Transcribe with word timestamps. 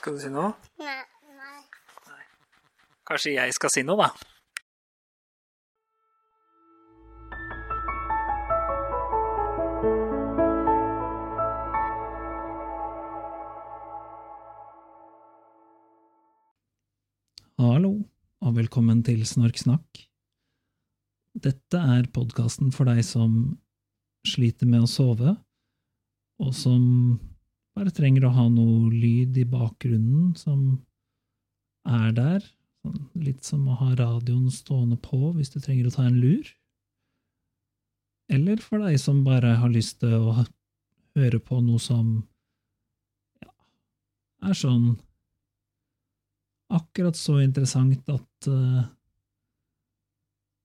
Skal 0.00 0.14
du 0.16 0.20
si 0.22 0.30
noe? 0.32 0.54
Nei. 0.80 1.00
nei. 1.36 1.58
Kanskje 3.04 3.34
jeg 3.34 3.52
skal 3.52 3.68
si 3.74 3.82
noe, 3.84 4.00
da? 4.00 4.06
Hallo, 17.60 17.92
og 18.40 18.56
velkommen 18.56 19.04
til 19.04 19.26
Snorksnakk. 19.28 20.00
Dette 21.36 21.84
er 21.98 22.08
podkasten 22.08 22.72
for 22.72 22.88
deg 22.88 23.04
som 23.04 23.42
sliter 24.24 24.64
med 24.64 24.88
å 24.88 24.88
sove, 24.88 25.36
og 26.40 26.56
som 26.56 26.88
bare 27.80 27.92
trenger 27.96 28.26
å 28.28 28.34
ha 28.36 28.46
noe 28.52 28.90
lyd 28.92 29.38
i 29.40 29.46
bakgrunnen 29.48 30.34
som 30.36 30.82
er 31.88 32.10
der, 32.12 32.42
sånn 32.84 32.98
litt 33.24 33.46
som 33.46 33.62
å 33.72 33.76
ha 33.80 33.94
radioen 33.96 34.50
stående 34.52 34.98
på 35.00 35.30
hvis 35.38 35.52
du 35.54 35.60
trenger 35.64 35.88
å 35.88 35.92
ta 35.94 36.04
en 36.04 36.18
lur. 36.20 36.44
Eller 38.30 38.60
for 38.60 38.84
deg 38.84 38.98
som 39.00 39.22
bare 39.24 39.56
har 39.62 39.72
lyst 39.72 40.02
til 40.02 40.12
å 40.12 40.34
høre 41.16 41.40
på 41.40 41.60
noe 41.64 41.80
som 41.80 42.10
ja, 43.40 43.48
er 44.50 44.58
sånn 44.60 44.90
akkurat 46.70 47.16
så 47.18 47.38
interessant 47.40 48.12
at 48.12 48.50
uh, 48.52 48.84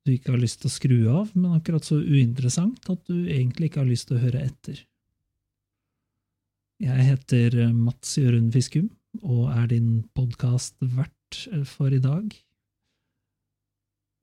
du 0.05 0.11
ikke 0.17 0.35
har 0.35 0.43
lyst 0.43 0.61
til 0.61 0.69
å 0.69 0.75
skru 0.75 0.99
av, 1.15 1.31
men 1.33 1.55
akkurat 1.55 1.87
så 1.87 1.97
uinteressant 2.03 2.91
at 2.91 3.07
du 3.07 3.23
egentlig 3.23 3.71
ikke 3.71 3.81
har 3.85 3.89
lyst 3.89 4.11
til 4.11 4.19
å 4.19 4.25
høre 4.27 4.43
etter. 4.51 4.83
Jeg 6.83 7.05
heter 7.07 7.53
Mats 7.71 8.17
Jørund 8.19 8.49
Fiskum 8.51 8.89
og 9.23 9.45
er 9.47 9.69
din 9.71 10.01
podkastvert 10.11 11.37
for 11.69 11.93
i 11.95 12.01
dag. 12.03 12.25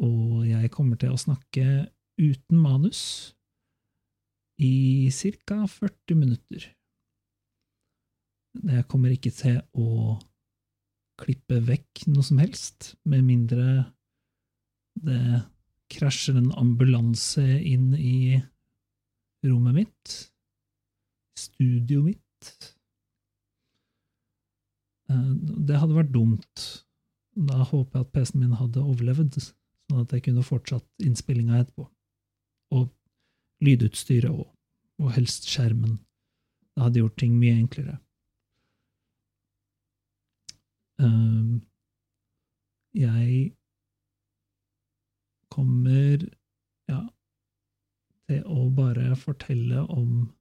Og 0.05 0.43
jeg 0.45 0.69
kommer 0.75 0.99
til 1.01 1.15
å 1.15 1.21
snakke 1.21 1.65
uten 2.21 2.59
manus 2.61 3.33
i 4.61 5.09
ca. 5.09 5.63
40 5.65 6.19
minutter. 6.21 6.67
Jeg 8.69 8.85
kommer 8.93 9.15
ikke 9.15 9.33
til 9.33 9.63
å 9.73 10.19
klippe 11.23 11.57
vekk 11.65 12.05
noe 12.13 12.27
som 12.27 12.43
helst, 12.43 12.99
med 13.09 13.25
mindre 13.25 13.87
det 15.01 15.41
krasjer 15.93 16.37
en 16.37 16.53
ambulanse 16.61 17.47
inn 17.65 17.95
i 17.97 18.37
rommet 19.49 19.79
mitt, 19.79 20.19
studioet 21.39 22.11
mitt. 22.11 22.22
Det 25.13 25.77
hadde 25.77 25.97
vært 25.97 26.13
dumt. 26.15 26.65
Da 27.37 27.65
håper 27.65 27.99
jeg 27.99 28.07
at 28.07 28.13
PC-en 28.13 28.41
min 28.45 28.57
hadde 28.61 28.85
overlevd, 28.85 29.39
sånn 29.41 30.03
at 30.03 30.13
jeg 30.13 30.25
kunne 30.29 30.45
fortsatt 30.47 30.87
innspillinga 31.05 31.61
etterpå. 31.63 31.87
Og 32.77 32.89
lydutstyret 33.65 34.33
òg, 34.33 34.49
og 35.03 35.13
helst 35.17 35.49
skjermen. 35.49 35.99
Det 36.73 36.87
hadde 36.87 37.03
gjort 37.03 37.19
ting 37.21 37.37
mye 37.41 37.59
enklere. 37.61 37.99
Jeg 42.93 43.57
kommer, 45.53 46.29
ja, 46.89 47.01
til 48.29 48.45
å 48.49 48.69
bare 48.77 49.17
fortelle 49.19 49.83
om 49.93 50.33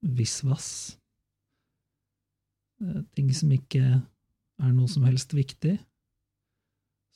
visvas. 0.00 0.97
Ting 3.16 3.30
som 3.34 3.52
ikke 3.54 3.82
er 4.62 4.72
noe 4.74 4.90
som 4.90 5.06
helst 5.08 5.34
viktig. 5.34 5.76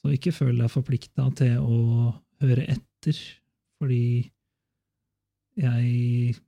Så 0.02 0.14
ikke 0.14 0.34
føl 0.34 0.58
deg 0.58 0.70
forplikta 0.72 1.28
til 1.38 1.62
å 1.62 2.12
høre 2.42 2.66
etter, 2.74 3.18
fordi 3.78 4.30
jeg 5.58 6.38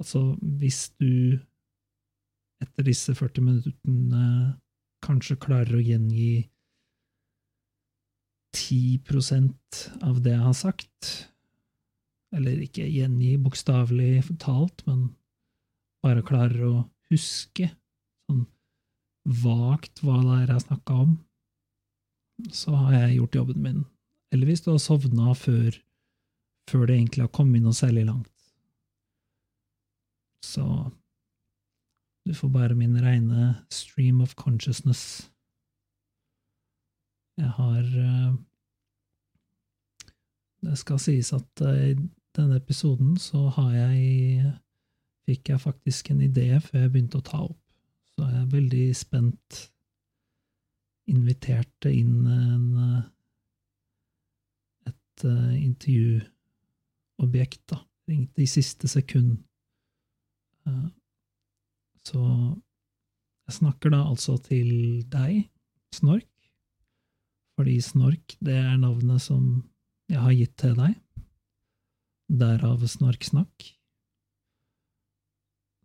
Altså, 0.00 0.30
hvis 0.40 0.94
du 0.96 1.36
etter 2.64 2.86
disse 2.86 3.12
40 3.12 3.44
minuttene 3.44 4.22
kanskje 5.04 5.36
klarer 5.36 5.76
å 5.76 5.82
gjengi 5.84 6.46
10% 8.56 9.82
av 10.08 10.22
det 10.24 10.32
jeg 10.32 10.46
har 10.46 10.56
sagt, 10.56 11.10
eller 12.32 12.62
ikke 12.64 12.88
gjengi 12.88 13.34
bokstavelig 13.44 14.24
talt, 14.40 14.80
men 14.88 15.10
bare 16.00 16.24
klarer 16.24 16.64
å 16.64 16.74
huske 17.12 17.68
sånn 18.30 18.46
vagt 19.44 20.00
hva 20.04 20.16
det 20.22 20.36
er 20.38 20.54
jeg 20.54 20.66
snakka 20.68 20.96
om, 21.04 21.16
så 22.54 22.72
har 22.72 22.94
jeg 22.96 23.18
gjort 23.18 23.36
jobben 23.36 23.64
min. 23.64 23.80
Eller 24.32 24.48
hvis 24.48 24.62
du 24.64 24.70
har 24.72 24.80
sovna 24.80 25.34
før, 25.36 25.74
før 26.70 26.86
det 26.86 26.96
egentlig 26.96 27.26
har 27.26 27.34
kommet 27.34 27.64
noe 27.64 27.76
særlig 27.76 28.06
langt. 28.08 28.32
Så 30.46 30.64
du 32.26 32.32
får 32.34 32.52
bare 32.54 32.78
min 32.78 32.96
reine 33.02 33.66
stream 33.72 34.22
of 34.24 34.34
consciousness. 34.36 35.30
Jeg 37.40 37.48
har 37.56 37.84
Det 40.60 40.76
skal 40.76 40.98
sies 41.00 41.32
at 41.32 41.62
i 41.64 41.94
denne 42.36 42.58
episoden 42.60 43.14
så 43.16 43.48
har 43.56 43.70
jeg 43.72 44.50
Fikk 45.28 45.52
jeg 45.52 45.62
faktisk 45.62 46.10
en 46.10 46.22
idé 46.24 46.48
før 46.64 46.80
jeg 46.84 46.90
begynte 46.90 47.18
å 47.20 47.24
ta 47.24 47.38
opp, 47.44 47.59
så 48.20 48.26
jeg 48.28 48.42
er 48.42 48.50
veldig 48.52 48.92
spent. 48.92 49.72
Inviterte 51.08 51.88
inn 51.88 52.26
en 52.28 53.00
et 54.90 55.24
intervjuobjekt, 55.24 57.62
da. 57.72 57.80
Ringte 58.10 58.42
i 58.44 58.48
siste 58.50 58.88
sekund. 58.92 59.38
Så 62.04 62.20
jeg 62.20 63.56
snakker 63.56 63.88
da 63.96 64.00
altså 64.04 64.36
til 64.44 65.00
deg, 65.08 65.48
Snork, 65.96 66.28
fordi 67.56 67.80
Snork, 67.82 68.36
det 68.44 68.60
er 68.60 68.76
navnet 68.84 69.24
som 69.24 69.64
jeg 70.12 70.20
har 70.20 70.36
gitt 70.36 70.60
til 70.60 70.76
deg. 70.76 70.92
Derav 72.28 72.84
Snorksnakk. 72.86 73.80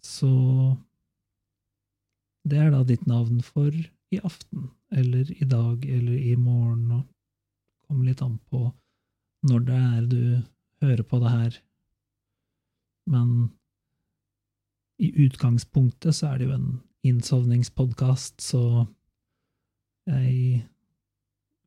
Så 0.05 0.29
det 2.45 2.61
er 2.61 2.71
da 2.73 2.83
ditt 2.85 3.05
navn 3.09 3.41
for 3.45 3.73
i 3.73 4.19
aften, 4.21 4.69
eller 4.93 5.29
i 5.33 5.47
dag, 5.49 5.85
eller 5.85 6.17
i 6.17 6.35
morgen, 6.37 6.91
og 6.99 7.87
kommer 7.87 8.09
litt 8.09 8.21
an 8.25 8.37
på 8.51 8.67
når 9.45 9.65
det 9.65 9.77
er 9.77 10.05
du 10.09 10.21
hører 10.81 11.03
på 11.05 11.19
det 11.21 11.31
her. 11.33 11.57
Men 13.09 13.31
i 15.01 15.11
utgangspunktet 15.25 16.17
så 16.17 16.31
er 16.31 16.39
det 16.39 16.47
jo 16.47 16.55
en 16.55 16.69
innsovningspodkast, 17.05 18.39
så 18.41 18.85
jeg 20.09 20.63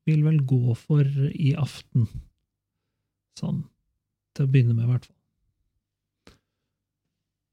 vil 0.09 0.25
vel 0.25 0.41
gå 0.47 0.75
for 0.79 1.07
i 1.35 1.53
aften. 1.59 2.09
Sånn, 3.39 3.63
til 4.35 4.49
å 4.49 4.51
begynne 4.51 4.75
med, 4.75 4.89
i 4.89 4.93
hvert 4.93 5.07
fall. 5.07 5.15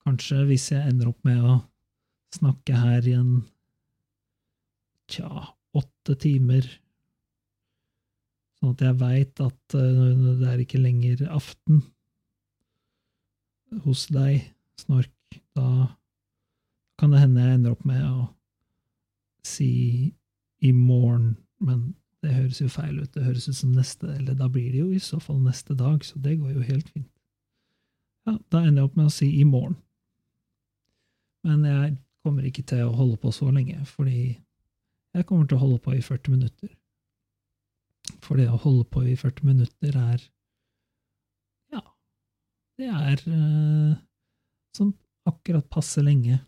Kanskje 0.05 0.43
hvis 0.49 0.69
jeg 0.71 0.85
ender 0.89 1.09
opp 1.09 1.21
med 1.25 1.41
å 1.41 1.59
snakke 2.35 2.79
her 2.79 3.05
i 3.07 3.15
en 3.17 3.33
tja, 5.11 5.29
åtte 5.75 6.15
timer, 6.21 6.67
sånn 8.59 8.73
at 8.73 8.83
jeg 8.85 8.99
veit 9.01 9.43
at 9.43 9.75
det 9.75 10.49
er 10.49 10.63
ikke 10.63 10.81
lenger 10.81 11.25
aften 11.29 11.83
hos 13.85 14.07
deg, 14.13 14.51
Snork, 14.79 15.11
da 15.55 15.95
kan 16.99 17.13
det 17.13 17.21
hende 17.21 17.43
jeg 17.43 17.57
ender 17.57 17.75
opp 17.75 17.85
med 17.87 18.01
å 18.03 18.25
si 19.45 20.13
i 20.65 20.71
morgen, 20.75 21.35
men 21.63 21.93
det 22.25 22.33
høres 22.33 22.61
jo 22.61 22.69
feil 22.71 22.97
ut. 22.99 23.11
Det 23.13 23.23
høres 23.23 23.47
ut 23.49 23.57
som 23.57 23.73
neste, 23.75 24.09
eller 24.17 24.37
da 24.37 24.47
blir 24.51 24.71
det 24.73 24.81
jo 24.81 24.89
i 24.91 25.01
så 25.03 25.19
fall 25.21 25.41
neste 25.43 25.75
dag, 25.77 26.03
så 26.03 26.19
det 26.23 26.39
går 26.41 26.55
jo 26.55 26.65
helt 26.65 26.89
fint. 26.89 27.11
Ja, 28.25 28.37
da 28.49 28.63
ender 28.63 28.81
jeg 28.81 28.89
opp 28.89 28.97
med 28.97 29.09
å 29.11 29.13
si 29.13 29.29
i 29.37 29.45
morgen. 29.45 29.77
Men 31.45 31.61
jeg 31.67 31.91
kommer 32.25 32.47
ikke 32.47 32.65
til 32.65 32.87
å 32.87 32.95
holde 32.97 33.19
på 33.21 33.31
så 33.33 33.51
lenge, 33.53 33.77
fordi 33.85 34.33
jeg 35.15 35.27
kommer 35.29 35.47
til 35.47 35.59
å 35.59 35.63
holde 35.63 35.79
på 35.85 35.93
i 35.95 36.01
40 36.03 36.33
minutter. 36.33 36.71
For 38.25 38.39
det 38.39 38.49
å 38.51 38.59
holde 38.61 38.85
på 38.91 39.05
i 39.05 39.15
40 39.17 39.47
minutter 39.47 39.95
er 39.97 40.25
Ja, 41.73 41.81
det 42.81 42.89
er 42.89 43.23
eh, 43.31 43.95
sånn 44.77 44.91
akkurat 45.29 45.65
passe 45.71 46.03
lenge, 46.05 46.41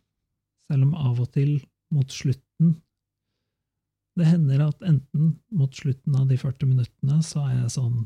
selv 0.67 0.89
om 0.89 0.97
av 0.97 1.21
og 1.23 1.31
til, 1.33 1.57
mot 1.93 2.11
slutten 2.11 2.73
Det 4.19 4.25
hender 4.27 4.65
at 4.65 4.81
enten 4.83 5.37
mot 5.55 5.71
slutten 5.71 6.17
av 6.19 6.27
de 6.27 6.35
40 6.41 6.73
minuttene 6.73 7.21
så 7.23 7.45
er 7.47 7.53
jeg 7.61 7.75
sånn 7.77 8.01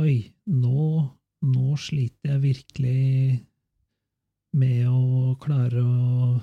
Oi, 0.00 0.14
nå, 0.48 0.86
nå 1.44 1.76
sliter 1.78 2.32
jeg 2.32 2.44
virkelig 2.46 3.02
med 4.54 4.88
å 4.88 5.34
klare 5.42 5.82
å 5.82 6.40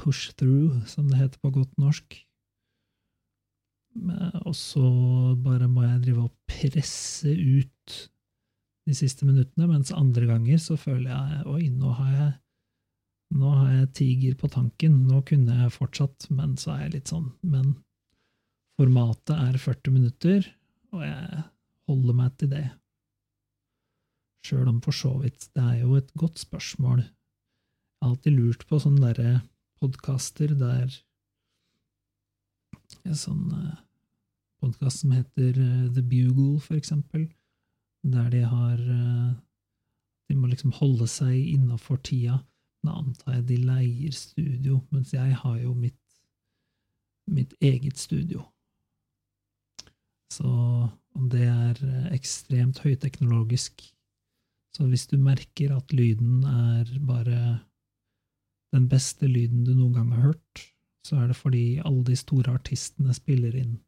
push 0.00 0.32
through, 0.38 0.80
som 0.88 1.10
det 1.10 1.20
heter 1.20 1.42
på 1.42 1.52
godt 1.54 1.72
norsk. 1.80 2.16
Og 4.46 4.54
så 4.56 4.84
bare 5.42 5.68
må 5.68 5.84
jeg 5.84 6.04
drive 6.06 6.28
og 6.28 6.36
presse 6.48 7.32
ut 7.34 7.96
de 8.88 8.96
siste 8.96 9.26
minuttene, 9.26 9.68
mens 9.68 9.92
andre 9.94 10.28
ganger 10.30 10.62
så 10.62 10.78
føler 10.80 11.10
jeg 11.10 11.42
oi, 11.50 11.64
nå 11.74 11.92
har 11.98 12.14
jeg 12.14 12.30
nå 13.30 13.50
har 13.54 13.74
jeg 13.74 13.92
tiger 13.94 14.34
på 14.38 14.48
tanken, 14.50 15.04
nå 15.06 15.20
kunne 15.26 15.54
jeg 15.60 15.74
fortsatt, 15.74 16.26
men 16.34 16.56
så 16.58 16.72
er 16.74 16.80
jeg 16.86 16.94
litt 16.96 17.12
sånn 17.12 17.28
Men 17.46 17.76
formatet 18.80 19.36
er 19.36 19.58
40 19.60 19.94
minutter, 19.94 20.48
og 20.90 21.04
jeg 21.04 21.44
holder 21.90 22.16
meg 22.18 22.34
til 22.40 22.50
det. 22.50 22.64
Sjøl 24.46 24.68
om 24.70 24.80
for 24.84 24.96
så 24.96 25.12
vidt 25.20 25.48
det 25.56 25.62
er 25.62 25.80
jo 25.82 25.96
et 25.98 26.10
godt 26.18 26.40
spørsmål. 26.40 27.02
Jeg 27.04 28.06
har 28.06 28.14
alltid 28.14 28.36
lurt 28.38 28.66
på 28.68 28.78
sånne 28.80 29.02
derre 29.10 29.32
podkaster 29.80 30.54
der 30.56 30.88
En 33.06 33.16
sånn 33.16 33.52
eh, 33.54 33.76
podkast 34.60 35.04
som 35.04 35.12
heter 35.14 35.56
eh, 35.60 35.90
The 35.94 36.02
Bugle, 36.02 36.58
for 36.60 36.76
eksempel, 36.76 37.28
der 38.02 38.26
de 38.32 38.40
har 38.48 38.80
eh, 38.80 39.30
De 40.30 40.36
må 40.38 40.50
liksom 40.50 40.72
holde 40.76 41.06
seg 41.10 41.34
innafor 41.34 41.98
tida. 42.06 42.36
Da 42.86 42.96
antar 43.00 43.40
jeg 43.40 43.46
de 43.48 43.56
leier 43.66 44.14
studio, 44.14 44.76
mens 44.94 45.10
jeg 45.12 45.34
har 45.40 45.56
jo 45.58 45.72
mitt, 45.74 45.98
mitt 47.26 47.54
eget 47.60 47.98
studio. 47.98 48.44
Så 50.30 50.46
om 51.18 51.26
det 51.32 51.48
er 51.50 51.82
ekstremt 52.14 52.78
høyteknologisk 52.84 53.82
Så 54.76 54.86
hvis 54.86 55.06
du 55.10 55.16
merker 55.18 55.74
at 55.76 55.92
lyden 55.92 56.44
er 56.46 56.90
bare 57.06 57.40
den 58.74 58.86
beste 58.88 59.26
lyden 59.26 59.64
du 59.66 59.74
noen 59.74 59.94
gang 59.96 60.12
har 60.14 60.30
hørt, 60.30 60.66
så 61.06 61.16
er 61.16 61.30
det 61.30 61.36
fordi 61.36 61.80
alle 61.84 62.04
de 62.06 62.16
store 62.16 62.52
artistene 62.54 63.14
spiller 63.16 63.56
inn 63.56 63.78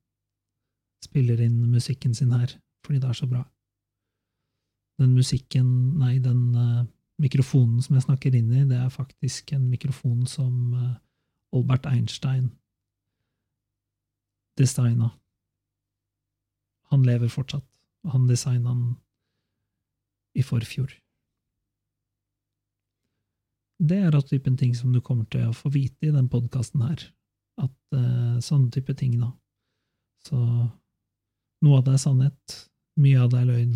spiller 1.03 1.41
inn 1.43 1.59
musikken 1.67 2.15
sin 2.15 2.33
her, 2.33 2.53
fordi 2.87 3.01
det 3.03 3.09
er 3.11 3.19
så 3.19 3.27
bra. 3.27 3.43
Den 5.03 5.15
musikken, 5.17 5.67
nei, 5.99 6.19
den 6.23 6.55
uh, 6.55 6.85
mikrofonen 7.19 7.83
som 7.83 7.97
jeg 7.97 8.07
snakker 8.07 8.37
inn 8.39 8.53
i, 8.53 8.63
det 8.71 8.79
er 8.79 8.93
faktisk 8.93 9.53
en 9.57 9.65
mikrofon 9.71 10.27
som 10.31 10.75
uh, 10.77 10.93
Albert 11.53 11.89
Einstein 11.91 12.53
designa. 14.59 15.11
Han 16.93 17.03
lever 17.09 17.33
fortsatt. 17.33 17.67
Han 18.13 18.29
designa 18.29 18.71
den 18.71 18.97
i 20.39 20.45
forfjor. 20.45 20.93
Det 23.83 23.99
er 23.99 24.15
av 24.15 24.23
typen 24.29 24.57
ting 24.57 24.75
som 24.79 24.93
du 24.95 25.01
kommer 25.03 25.27
til 25.33 25.49
å 25.49 25.57
få 25.57 25.73
vite 25.75 26.07
i 26.07 26.15
den 26.15 26.29
podkasten 26.31 26.85
her. 26.87 27.01
At 27.61 27.75
uh, 27.97 28.39
sånne 28.41 28.71
type 28.73 28.95
ting, 28.99 29.17
da. 29.21 29.33
Så 30.23 30.39
noe 30.39 31.79
av 31.79 31.87
det 31.87 31.97
er 31.97 32.03
sannhet, 32.05 32.59
mye 33.03 33.25
av 33.25 33.33
det 33.33 33.41
er 33.41 33.49
løgn. 33.51 33.73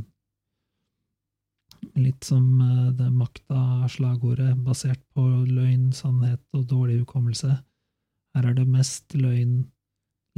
Litt 1.98 2.28
som 2.28 2.44
uh, 2.62 2.92
det 2.94 3.08
makta-slagordet, 3.14 4.52
basert 4.66 5.02
på 5.16 5.24
løgn, 5.48 5.90
sannhet 5.96 6.42
og 6.54 6.68
dårlig 6.70 7.00
hukommelse. 7.02 7.56
Her 8.36 8.50
er 8.50 8.54
det 8.54 8.68
mest 8.70 9.16
løgn, 9.18 9.64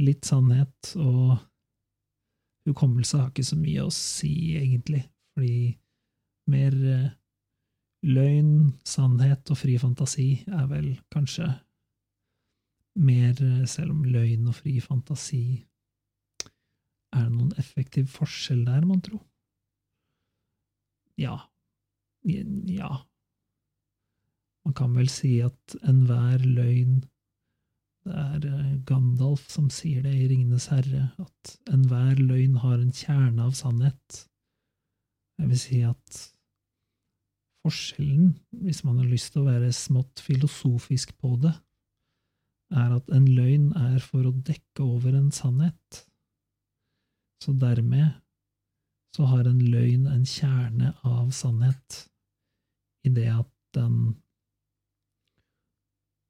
litt 0.01 0.25
sannhet, 0.25 0.95
og 0.97 1.37
hukommelse 2.69 3.19
har 3.19 3.29
ikke 3.29 3.45
så 3.45 3.59
mye 3.59 3.85
å 3.85 3.93
si, 3.93 4.33
egentlig, 4.57 5.03
fordi 5.35 5.75
mer 6.49 6.75
uh, 6.75 7.07
Løgn, 8.07 8.77
sannhet 8.87 9.49
og 9.51 9.57
fri 9.59 9.73
fantasi 9.75 10.29
er 10.47 10.67
vel 10.71 10.93
kanskje 11.11 11.49
mer, 12.99 13.35
selv 13.67 13.91
om 13.91 14.05
løgn 14.07 14.47
og 14.47 14.55
fri 14.55 14.77
fantasi 14.83 15.65
Er 17.15 17.25
det 17.25 17.33
noen 17.33 17.51
effektiv 17.59 18.07
forskjell 18.13 18.63
der, 18.67 18.85
mon 18.85 19.01
tro? 19.01 19.19
Ja. 21.19 21.35
Ja. 22.23 22.91
Man 24.63 24.75
kan 24.77 24.95
vel 24.95 25.09
si 25.11 25.39
at 25.43 25.75
enhver 25.83 26.43
løgn 26.45 27.01
Det 28.05 28.15
er 28.15 28.45
eh, 28.47 28.75
Gandalf 28.87 29.49
som 29.51 29.67
sier 29.73 30.05
det 30.05 30.15
i 30.15 30.27
Ringenes 30.31 30.69
herre, 30.71 31.09
at 31.19 31.55
enhver 31.73 32.21
løgn 32.21 32.55
har 32.63 32.77
en 32.79 32.93
kjerne 32.95 33.43
av 33.43 33.57
sannhet. 33.59 34.21
Jeg 35.37 35.49
vil 35.51 35.59
si 35.59 35.81
at 35.83 36.21
Forskjellen, 37.65 38.37
hvis 38.63 38.83
man 38.87 39.01
har 39.01 39.09
lyst 39.09 39.33
til 39.33 39.43
å 39.43 39.49
være 39.49 39.71
smått 39.75 40.21
filosofisk 40.23 41.11
på 41.19 41.35
det, 41.43 41.51
er 42.69 42.93
at 42.95 43.09
en 43.13 43.25
løgn 43.27 43.71
er 43.77 43.99
for 44.03 44.29
å 44.29 44.35
dekke 44.45 44.85
over 44.85 45.17
en 45.17 45.31
sannhet. 45.33 46.03
Så 47.43 47.55
dermed 47.57 48.19
så 49.15 49.25
har 49.31 49.47
en 49.49 49.59
løgn 49.59 50.05
en 50.11 50.25
kjerne 50.27 50.93
av 51.07 51.31
sannhet, 51.35 52.05
i 53.07 53.11
det 53.15 53.29
at 53.33 53.53
den 53.77 54.17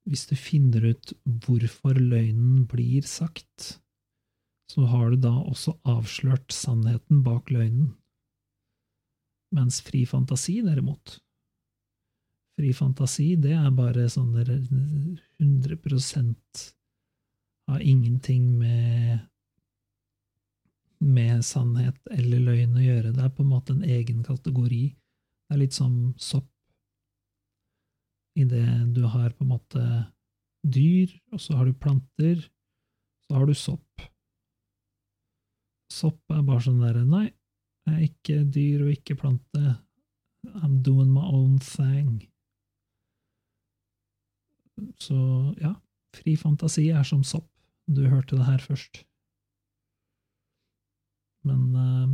Hvis 0.09 0.25
du 0.25 0.33
finner 0.33 0.87
ut 0.89 1.11
hvorfor 1.45 1.99
løgnen 2.01 2.63
blir 2.65 3.05
sagt, 3.05 3.75
så 4.71 4.87
har 4.89 5.11
du 5.11 5.19
da 5.21 5.35
også 5.51 5.75
avslørt 5.85 6.49
sannheten 6.55 7.21
bak 7.21 7.51
løgnen. 7.53 7.91
Mens 9.55 9.81
fri 9.81 10.05
fantasi, 10.05 10.61
derimot 10.61 11.17
Fri 12.59 12.73
fantasi, 12.75 13.37
det 13.39 13.53
er 13.55 13.69
bare 13.71 14.09
sånn 14.11 14.35
100% 14.35 16.63
har 17.69 17.79
ingenting 17.79 18.49
med 18.59 19.29
med 20.99 21.45
sannhet 21.45 21.95
eller 22.11 22.41
løgn 22.43 22.75
å 22.75 22.83
gjøre. 22.83 23.13
Det 23.15 23.23
er 23.23 23.31
på 23.31 23.45
en 23.45 23.53
måte 23.53 23.71
en 23.71 23.85
egen 23.87 24.19
kategori. 24.25 24.81
Det 25.47 25.55
er 25.55 25.61
litt 25.61 25.75
som 25.75 26.13
sopp. 26.19 26.49
Idet 28.39 28.93
du 28.95 29.05
har 29.07 29.31
på 29.35 29.45
en 29.45 29.53
måte 29.53 29.83
dyr, 30.67 31.13
og 31.31 31.39
så 31.39 31.55
har 31.55 31.69
du 31.69 31.73
planter, 31.73 32.43
så 33.23 33.39
har 33.39 33.47
du 33.47 33.55
sopp. 33.55 34.03
Sopp 35.89 36.35
er 36.35 36.43
bare 36.45 36.65
sånn 36.67 36.83
derre 36.83 37.05
Nei, 37.07 37.29
ikke 38.06 38.44
dyr 38.53 38.86
og 38.86 38.91
ikke 38.94 39.18
plante. 39.19 39.75
I'm 40.63 40.81
doing 40.83 41.12
my 41.12 41.25
own 41.25 41.59
thing. 41.59 42.24
Så 45.00 45.19
ja, 45.59 45.74
fri 46.15 46.36
fantasi 46.39 46.88
er 46.95 47.03
som 47.07 47.23
sopp. 47.28 47.49
Du 47.90 48.06
hørte 48.07 48.37
det 48.37 48.45
her 48.45 48.61
først. 48.63 49.04
Men 51.47 51.61
uh, 51.75 52.09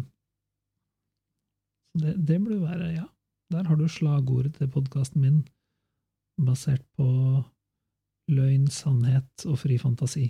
det, 1.99 2.15
det 2.27 2.39
burde 2.43 2.61
være 2.61 2.93
Ja, 2.93 3.05
der 3.51 3.67
har 3.67 3.75
du 3.75 3.87
slagordet 3.87 4.55
til 4.55 4.71
podkasten 4.71 5.21
min, 5.21 5.43
basert 6.45 6.85
på 6.97 7.07
løgn, 8.31 8.67
sannhet 8.71 9.45
og 9.45 9.59
fri 9.61 9.77
fantasi. 9.81 10.27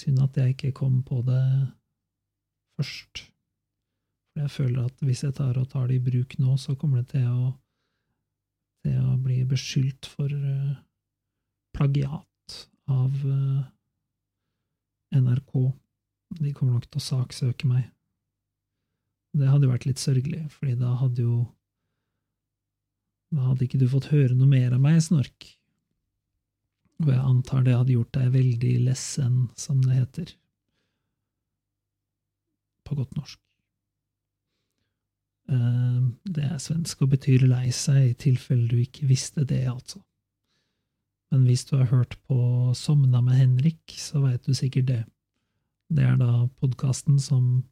Synd 0.00 0.22
at 0.22 0.36
jeg 0.36 0.54
ikke 0.54 0.72
kom 0.72 1.02
på 1.04 1.20
det 1.26 1.42
først. 2.80 3.26
For 4.30 4.44
jeg 4.44 4.54
føler 4.54 4.86
at 4.88 5.04
hvis 5.04 5.24
jeg 5.26 5.36
tar 5.36 5.58
tar 5.68 5.90
det 5.90 5.98
i 5.98 6.04
bruk 6.04 6.38
nå, 6.38 6.56
så 6.56 6.76
kommer 6.78 7.02
det 7.02 7.12
til 7.16 7.26
å, 7.28 7.52
til 8.86 8.98
å 9.12 9.16
bli 9.20 9.42
beskyldt 9.48 10.08
for 10.08 10.30
uh, 10.32 10.74
plagiat 11.76 12.58
av 12.90 13.14
uh, 13.26 13.62
NRK. 15.16 15.54
De 16.40 16.52
kommer 16.54 16.78
nok 16.78 16.86
til 16.88 17.02
å 17.02 17.08
saksøke 17.08 17.68
meg. 17.68 17.88
Det 19.36 19.46
hadde 19.50 19.70
vært 19.70 19.86
litt 19.86 20.02
sørgelig, 20.02 20.46
fordi 20.54 20.76
da 20.78 20.96
hadde 20.98 21.26
jo 21.26 21.40
Da 23.30 23.44
hadde 23.52 23.62
ikke 23.62 23.78
du 23.78 23.84
fått 23.86 24.08
høre 24.10 24.34
noe 24.34 24.50
mer 24.50 24.72
av 24.74 24.80
meg, 24.82 24.96
Snork. 25.04 25.44
Og 26.98 27.12
jeg 27.12 27.20
antar 27.22 27.62
det 27.62 27.76
hadde 27.76 27.94
gjort 27.94 28.16
deg 28.16 28.32
veldig 28.34 28.72
lessen, 28.88 29.36
som 29.54 29.78
det 29.84 30.00
heter 30.00 30.32
på 32.90 32.98
godt 32.98 33.14
norsk. 33.18 33.40
Eh, 35.50 36.02
det 36.34 36.46
er 36.46 36.60
svensk 36.62 37.02
og 37.04 37.14
betyr 37.14 37.46
lei 37.48 37.70
seg, 37.74 38.10
i 38.10 38.18
tilfelle 38.26 38.68
du 38.70 38.78
ikke 38.82 39.08
visste 39.10 39.46
det, 39.46 39.64
altså. 39.70 40.02
Men 41.30 41.46
hvis 41.46 41.64
du 41.68 41.76
har 41.78 41.90
hørt 41.92 42.16
på 42.26 42.36
Somna 42.74 43.22
med 43.22 43.38
Henrik, 43.38 43.94
så 43.98 44.22
veit 44.24 44.46
du 44.46 44.54
sikkert 44.54 44.88
det. 44.90 45.02
Det 45.90 46.06
er 46.06 46.16
da 46.18 46.46
podkasten 46.62 47.18
som 47.22 47.62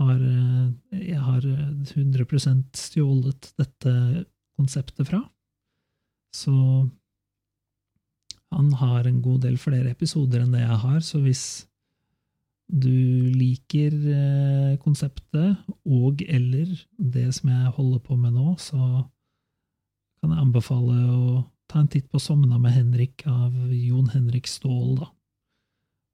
har 0.00 0.18
eh, 0.18 0.72
Jeg 0.98 1.20
har 1.22 1.44
100% 1.44 2.80
stjålet 2.80 3.52
dette 3.60 3.92
konseptet 4.58 5.08
fra. 5.08 5.20
Så 6.34 6.54
han 8.54 8.72
har 8.78 9.06
en 9.06 9.20
god 9.22 9.44
del 9.46 9.56
flere 9.58 9.92
episoder 9.94 10.42
enn 10.42 10.54
det 10.54 10.64
jeg 10.64 10.80
har, 10.82 10.98
så 11.02 11.20
hvis 11.22 11.44
du 12.68 13.30
liker 13.34 13.92
eh, 13.92 14.76
konseptet 14.80 15.58
og 15.84 16.22
eller 16.24 16.70
det 16.96 17.26
som 17.36 17.50
jeg 17.52 17.74
holder 17.76 18.00
på 18.06 18.16
med 18.16 18.36
nå, 18.36 18.54
så 18.58 18.78
kan 20.20 20.32
jeg 20.32 20.40
anbefale 20.40 20.94
å 21.12 21.42
ta 21.68 21.82
en 21.82 21.90
titt 21.92 22.08
på 22.12 22.20
Somna 22.22 22.58
med 22.60 22.72
Henrik 22.72 23.26
av 23.28 23.52
Jon 23.72 24.08
Henrik 24.14 24.48
Ståhl, 24.48 24.96
da. 25.02 25.10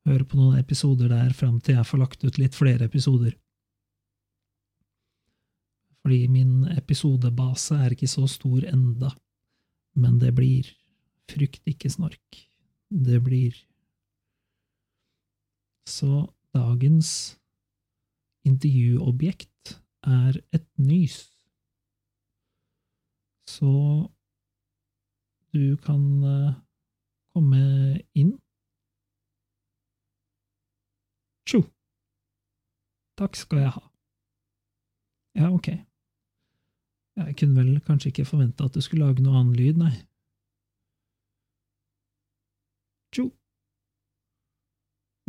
Høre 0.09 0.25
på 0.25 0.39
noen 0.41 0.59
episoder 0.59 1.11
der 1.13 1.33
fram 1.37 1.61
til 1.61 1.77
jeg 1.77 1.87
får 1.87 2.01
lagt 2.01 2.25
ut 2.25 2.39
litt 2.41 2.57
flere 2.57 2.89
episoder. 2.89 3.35
Fordi 6.01 6.21
min 6.33 6.65
episodebase 6.73 7.77
er 7.85 7.95
ikke 7.95 8.09
så 8.09 8.25
stor 8.31 8.65
enda, 8.67 9.13
men 10.01 10.19
det 10.19 10.33
blir. 10.35 10.71
Frykt 11.31 11.69
ikke 11.69 11.91
snork. 11.93 12.41
Det 12.91 13.21
blir. 13.23 13.55
Så 15.87 16.25
dagens 16.55 17.41
intervjuobjekt 18.47 19.81
er 20.07 20.41
et 20.53 20.67
nys. 20.79 21.19
Så 23.51 23.73
du 25.53 25.77
kan 25.85 26.03
eh, 26.25 26.55
komme 27.35 27.63
inn. 28.15 28.33
Tjo. 31.47 31.63
Takk 33.19 33.37
skal 33.37 33.59
jeg 33.65 33.73
ha. 33.77 33.85
Ja, 35.35 35.51
ok. 35.53 35.69
Jeg 37.17 37.37
kunne 37.37 37.57
vel 37.57 37.81
kanskje 37.81 38.09
ikke 38.09 38.25
forvente 38.25 38.65
at 38.65 38.75
du 38.75 38.81
skulle 38.81 39.07
lage 39.07 39.23
noe 39.23 39.37
annen 39.41 39.59
lyd, 39.59 39.77
nei. 39.83 39.93
Tjo. 43.13 43.40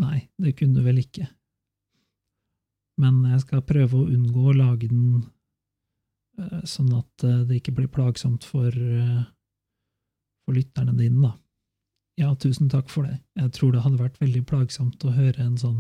Nei, 0.02 0.26
det 0.42 0.56
kunne 0.58 0.80
du 0.80 0.86
vel 0.86 1.02
ikke. 1.02 1.28
Men 3.02 3.22
jeg 3.32 3.44
skal 3.46 3.64
prøve 3.66 4.00
å 4.00 4.10
unngå 4.10 4.48
å 4.50 4.58
lage 4.58 4.90
den 4.92 5.22
eh, 6.40 6.64
sånn 6.70 6.92
at 6.98 7.26
eh, 7.26 7.44
det 7.50 7.62
ikke 7.62 7.76
blir 7.80 7.92
plagsomt 7.92 8.46
for, 8.48 8.70
eh, 8.70 9.24
for 10.46 10.58
lytterne 10.58 10.96
dine, 10.98 11.22
da. 11.30 11.36
Ja, 12.20 12.34
tusen 12.36 12.70
takk 12.70 12.92
for 12.92 13.08
det. 13.08 13.22
Jeg 13.40 13.54
tror 13.56 13.72
det 13.74 13.86
hadde 13.86 14.02
vært 14.02 14.20
veldig 14.22 14.44
plagsomt 14.50 15.06
å 15.08 15.16
høre 15.16 15.42
en 15.42 15.58
sånn 15.58 15.80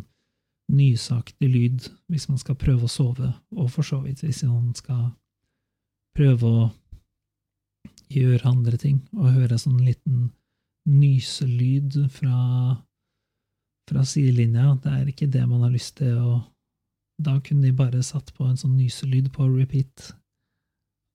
nysaktig 0.71 1.49
lyd 1.51 1.89
hvis 2.09 2.29
man 2.29 2.39
skal 2.39 2.57
prøve 2.59 2.87
å 2.87 2.91
sove, 2.91 3.33
og 3.57 3.67
for 3.73 3.85
så 3.85 3.99
vidt 4.05 4.23
hvis 4.23 4.43
man 4.47 4.71
skal 4.77 5.11
prøve 6.15 6.47
å 6.47 6.69
gjøre 8.11 8.47
andre 8.47 8.79
ting, 8.79 9.01
og 9.15 9.35
høre 9.35 9.59
sånn 9.59 9.79
liten 9.85 10.31
nyselyd 10.89 11.97
fra, 12.11 12.81
fra 13.91 14.05
sidelinja. 14.07 14.77
Det 14.83 14.95
er 14.95 15.12
ikke 15.12 15.29
det 15.31 15.43
man 15.50 15.65
har 15.65 15.75
lyst 15.75 15.98
til 16.00 16.17
å 16.17 16.39
Da 17.21 17.36
kunne 17.45 17.67
de 17.67 17.75
bare 17.77 18.00
satt 18.01 18.31
på 18.33 18.48
en 18.50 18.55
sånn 18.57 18.79
nyselyd 18.79 19.27
på 19.36 19.45
repeat. 19.45 20.07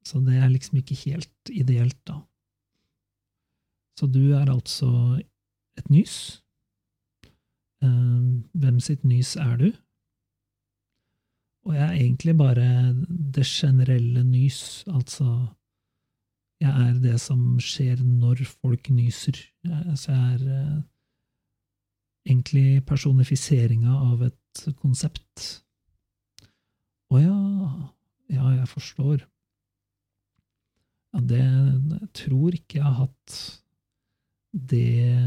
Så 0.07 0.21
det 0.23 0.37
er 0.39 0.53
liksom 0.53 0.79
ikke 0.79 0.95
helt 1.01 1.51
ideelt, 1.51 1.99
da. 2.07 2.21
Så 3.99 4.07
du 4.07 4.37
er 4.39 4.47
altså 4.53 5.19
et 5.75 5.91
nys. 5.91 6.45
Eh, 7.83 8.23
hvem 8.55 8.79
sitt 8.79 9.03
nys 9.03 9.35
er 9.35 9.57
du? 9.59 9.67
Og 11.67 11.75
jeg 11.75 11.89
er 11.89 11.99
egentlig 11.99 12.37
bare 12.39 12.69
det 13.35 13.49
generelle 13.51 14.23
nys, 14.23 14.85
altså 14.87 15.49
jeg 16.63 16.71
er 16.71 17.01
det 17.03 17.19
som 17.21 17.57
skjer 17.59 17.99
når 18.07 18.45
folk 18.47 18.93
nyser. 18.95 19.43
Så 19.99 20.15
jeg 20.15 20.37
er 20.37 20.47
eh, 20.55 20.85
egentlig 22.27 22.83
personifiseringa 22.89 23.95
av 24.11 24.25
et 24.27 24.65
konsept. 24.81 25.47
Å 27.13 27.23
ja, 27.23 27.39
ja, 28.33 28.51
jeg 28.59 28.69
forstår. 28.73 29.23
Ja, 31.15 31.23
det 31.23 31.41
Jeg 31.41 32.11
tror 32.19 32.57
ikke 32.57 32.81
jeg 32.81 32.85
har 32.85 32.99
hatt 33.07 33.39
det 34.53 35.23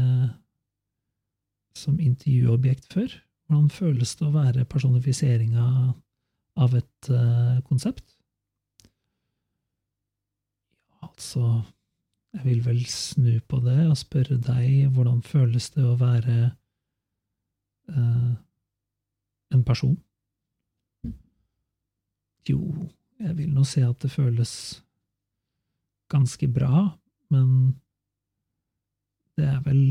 som 1.76 1.98
intervjuobjekt 2.02 2.92
før. 2.92 3.14
Hvordan 3.48 3.70
føles 3.72 4.14
det 4.18 4.26
å 4.28 4.34
være 4.34 4.68
personifiseringa 4.68 5.66
av 6.60 6.74
et 6.78 7.10
uh, 7.10 7.58
konsept? 7.66 8.04
Altså, 11.00 11.62
jeg 12.36 12.44
vil 12.44 12.60
vel 12.64 12.84
snu 12.86 13.40
på 13.48 13.58
det 13.64 13.80
og 13.88 13.98
spørre 13.98 14.36
deg 14.44 14.92
hvordan 14.94 15.22
føles 15.26 15.70
det 15.74 15.86
å 15.86 15.96
være 15.98 16.52
uh, 17.94 18.34
en 19.54 19.64
person? 19.66 19.96
Jo, 22.48 22.60
jeg 23.20 23.36
vil 23.38 23.52
nå 23.54 23.64
se 23.68 23.82
at 23.84 24.00
det 24.02 24.10
føles 24.10 24.52
ganske 26.10 26.48
bra, 26.50 26.86
men 27.30 27.76
det 29.38 29.46
er 29.46 29.60
vel 29.64 29.82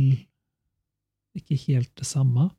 ikke 1.38 1.58
helt 1.68 1.92
det 2.00 2.08
samme. 2.10 2.50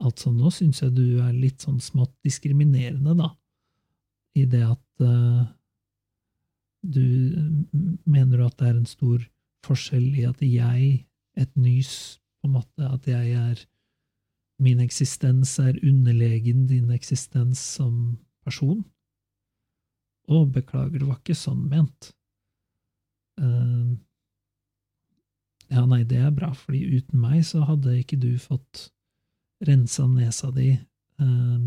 Altså, 0.00 0.32
nå 0.32 0.48
syns 0.54 0.80
jeg 0.80 0.94
du 0.96 1.20
er 1.20 1.34
litt 1.36 1.60
sånn 1.66 1.80
smått 1.82 2.14
diskriminerende, 2.24 3.16
da, 3.18 3.34
i 4.38 4.46
det 4.48 4.62
at 4.64 5.04
uh, 5.04 5.42
du 6.80 7.04
mener 8.08 8.38
du 8.38 8.46
at 8.46 8.56
det 8.60 8.70
er 8.70 8.78
en 8.78 8.88
stor 8.88 9.26
forskjell 9.66 10.14
i 10.22 10.24
at 10.28 10.40
jeg, 10.40 11.04
et 11.36 11.52
nys, 11.60 11.92
på 12.40 12.48
en 12.48 12.56
måte, 12.56 12.86
at 12.86 13.04
jeg 13.10 13.34
er 13.36 13.60
Min 14.60 14.80
eksistens 14.84 15.54
er 15.62 15.78
underlegen 15.86 16.66
din 16.68 16.90
eksistens 16.92 17.60
som 17.78 18.18
person? 18.44 18.82
Å, 20.30 20.44
beklager, 20.46 21.00
det 21.00 21.08
var 21.08 21.18
ikke 21.18 21.38
sånn 21.38 21.64
ment. 21.70 22.12
Uh, 23.40 23.96
ja, 25.70 25.84
nei, 25.88 26.02
det 26.04 26.20
er 26.20 26.32
bra, 26.34 26.52
fordi 26.54 26.82
uten 26.98 27.22
meg 27.22 27.44
så 27.48 27.64
hadde 27.66 27.96
ikke 28.02 28.18
du 28.20 28.34
fått 28.42 28.90
rensa 29.66 30.06
nesa 30.08 30.50
di 30.54 30.74
uh, 31.22 31.60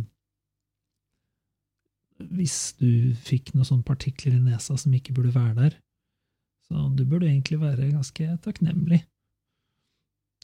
hvis 2.33 2.75
du 2.79 3.13
fikk 3.25 3.51
noen 3.53 3.67
sånne 3.67 3.87
partikler 3.87 4.37
i 4.37 4.43
nesa 4.43 4.77
som 4.79 4.93
ikke 4.95 5.15
burde 5.17 5.33
være 5.35 5.55
der. 5.57 5.79
Så 6.67 6.87
du 6.95 7.03
burde 7.05 7.27
egentlig 7.27 7.59
være 7.61 7.91
ganske 7.91 8.37
takknemlig. 8.45 9.03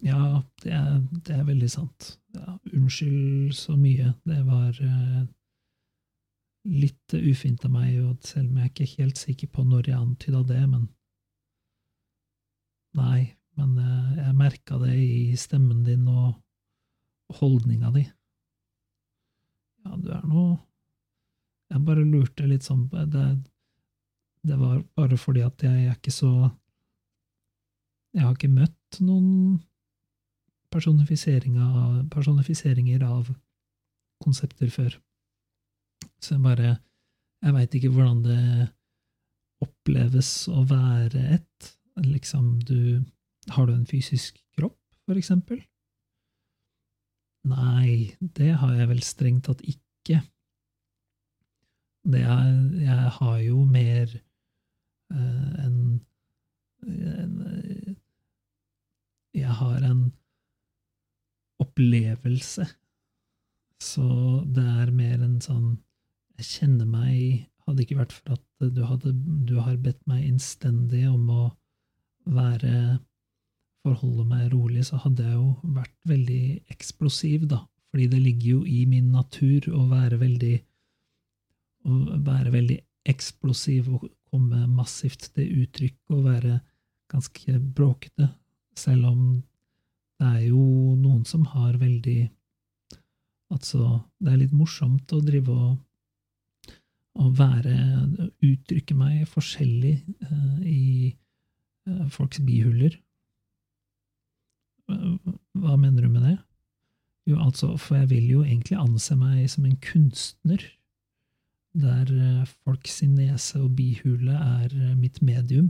Ja, 0.06 0.44
det 0.63 0.72
er, 0.72 1.01
det 1.25 1.36
er 1.36 1.48
veldig 1.48 1.70
sant. 1.72 2.13
Ja, 2.38 2.56
unnskyld 2.72 3.56
så 3.58 3.75
mye. 3.75 4.13
Det 4.27 4.39
var 4.48 4.77
uh, 4.79 5.25
litt 6.70 7.15
ufint 7.15 7.65
av 7.68 7.74
meg, 7.74 7.98
og 8.03 8.24
selv 8.27 8.51
om 8.51 8.62
jeg 8.62 8.72
ikke 8.72 8.86
er 8.86 8.96
helt 9.03 9.20
sikker 9.20 9.51
på 9.51 9.65
når 9.68 9.91
jeg 9.91 10.00
antyda 10.00 10.46
det, 10.53 10.63
men 10.70 10.88
Nei, 12.98 13.36
men 13.60 13.75
uh, 13.77 14.15
jeg 14.18 14.38
merka 14.38 14.79
det 14.82 14.96
i 14.98 15.36
stemmen 15.38 15.84
din 15.86 16.08
og 16.10 16.39
holdninga 17.38 17.91
di. 17.94 18.08
Ja, 19.86 19.96
du 19.96 20.10
er 20.12 20.25
nå 20.27 20.46
Jeg 21.70 21.86
bare 21.86 22.03
lurte 22.03 22.48
litt 22.50 22.65
sånn 22.65 22.88
det, 22.91 23.27
det 24.44 24.58
var 24.60 24.82
bare 24.98 25.20
fordi 25.22 25.44
at 25.46 25.63
jeg 25.63 25.86
er 25.86 25.94
ikke 25.94 26.12
så 26.12 26.32
Jeg 28.15 28.25
har 28.25 28.34
ikke 28.34 28.51
møtt 28.51 29.00
noen 29.06 29.60
personifiseringer 30.72 33.04
av 33.06 33.30
konsepter 34.24 34.70
før. 34.74 35.00
Så 36.20 36.36
jeg 36.36 36.44
bare 36.44 36.78
Jeg 37.40 37.56
veit 37.56 37.76
ikke 37.76 37.90
hvordan 37.96 38.18
det 38.26 38.68
oppleves 39.64 40.48
å 40.52 40.66
være 40.68 41.22
et. 41.38 41.70
Liksom, 42.04 42.60
du 42.68 43.04
Har 43.50 43.66
du 43.66 43.74
en 43.74 43.88
fysisk 43.88 44.36
kropp, 44.58 44.78
for 45.08 45.16
eksempel? 45.18 45.64
Nei, 47.48 48.18
det 48.20 48.58
har 48.60 48.74
jeg 48.76 48.90
vel 48.90 49.02
strengt 49.02 49.46
tatt 49.48 49.62
ikke. 49.64 50.20
Er, 52.10 52.50
jeg 52.84 53.12
har 53.16 53.38
jo 53.40 53.64
mer 53.64 54.12
uh, 55.14 55.66
en, 55.66 56.02
en 56.84 57.34
Jeg 59.34 59.56
har 59.62 59.80
en 59.88 60.12
opplevelse. 61.63 62.68
Så 63.80 64.08
det 64.48 64.66
er 64.66 64.92
mer 64.92 65.22
en 65.24 65.38
sånn 65.39 65.78
Jeg 66.39 66.48
kjenner 66.50 66.88
meg 66.88 67.46
Hadde 67.63 67.86
ikke 67.86 68.00
vært 68.00 68.16
for 68.16 68.34
at 68.36 68.74
du, 68.75 68.82
hadde, 68.84 69.13
du 69.48 69.54
har 69.62 69.78
bedt 69.80 70.01
meg 70.10 70.25
innstendig 70.25 71.04
om 71.08 71.28
å 71.30 71.44
være 72.34 72.98
forholde 73.86 74.25
meg 74.28 74.48
rolig, 74.54 74.88
så 74.88 74.98
hadde 75.04 75.28
jeg 75.28 75.38
jo 75.38 75.74
vært 75.75 75.96
veldig 76.10 76.42
eksplosiv, 76.74 77.46
da. 77.51 77.62
Fordi 77.89 78.08
det 78.12 78.22
ligger 78.24 78.50
jo 78.50 78.63
i 78.66 78.84
min 78.89 79.12
natur 79.13 79.70
å 79.74 79.86
være 79.89 80.20
veldig 80.22 80.56
å 81.89 82.00
være 82.25 82.51
veldig 82.54 82.80
eksplosiv 83.10 83.88
og 83.96 84.10
komme 84.30 84.66
massivt 84.70 85.30
til 85.34 85.63
uttrykk 85.63 86.13
og 86.13 86.25
være 86.28 86.58
ganske 87.10 87.56
bråkete, 87.78 88.28
selv 88.78 89.10
om 89.10 89.22
det 90.20 90.28
er 90.28 90.42
jo 90.50 90.64
noen 91.00 91.24
som 91.28 91.48
har 91.56 91.80
veldig 91.82 92.30
Altså, 93.50 94.04
det 94.22 94.30
er 94.30 94.42
litt 94.44 94.52
morsomt 94.54 95.10
å 95.10 95.24
drive 95.26 95.50
og 95.50 95.78
å 97.18 97.32
være 97.34 97.72
Uttrykke 98.46 98.94
meg 98.94 99.24
forskjellig 99.32 99.96
uh, 100.22 100.60
i 100.62 101.10
uh, 101.90 102.06
folks 102.14 102.38
bihuler. 102.46 102.94
Eh, 104.90 105.34
Hva 105.58 105.80
mener 105.82 106.06
du 106.06 106.14
med 106.14 106.28
det? 106.28 106.36
Jo, 107.30 107.40
altså, 107.44 107.76
for 107.78 108.00
jeg 108.00 108.10
vil 108.10 108.30
jo 108.30 108.44
egentlig 108.44 108.78
anse 108.80 109.18
meg 109.18 109.50
som 109.52 109.66
en 109.68 109.78
kunstner, 109.84 110.64
der 111.78 112.10
uh, 112.10 112.48
folk 112.64 112.88
sin 112.90 113.14
nese 113.20 113.60
og 113.62 113.76
bihule 113.78 114.34
er 114.34 114.74
eh, 114.74 114.96
mitt 114.98 115.22
medium. 115.22 115.70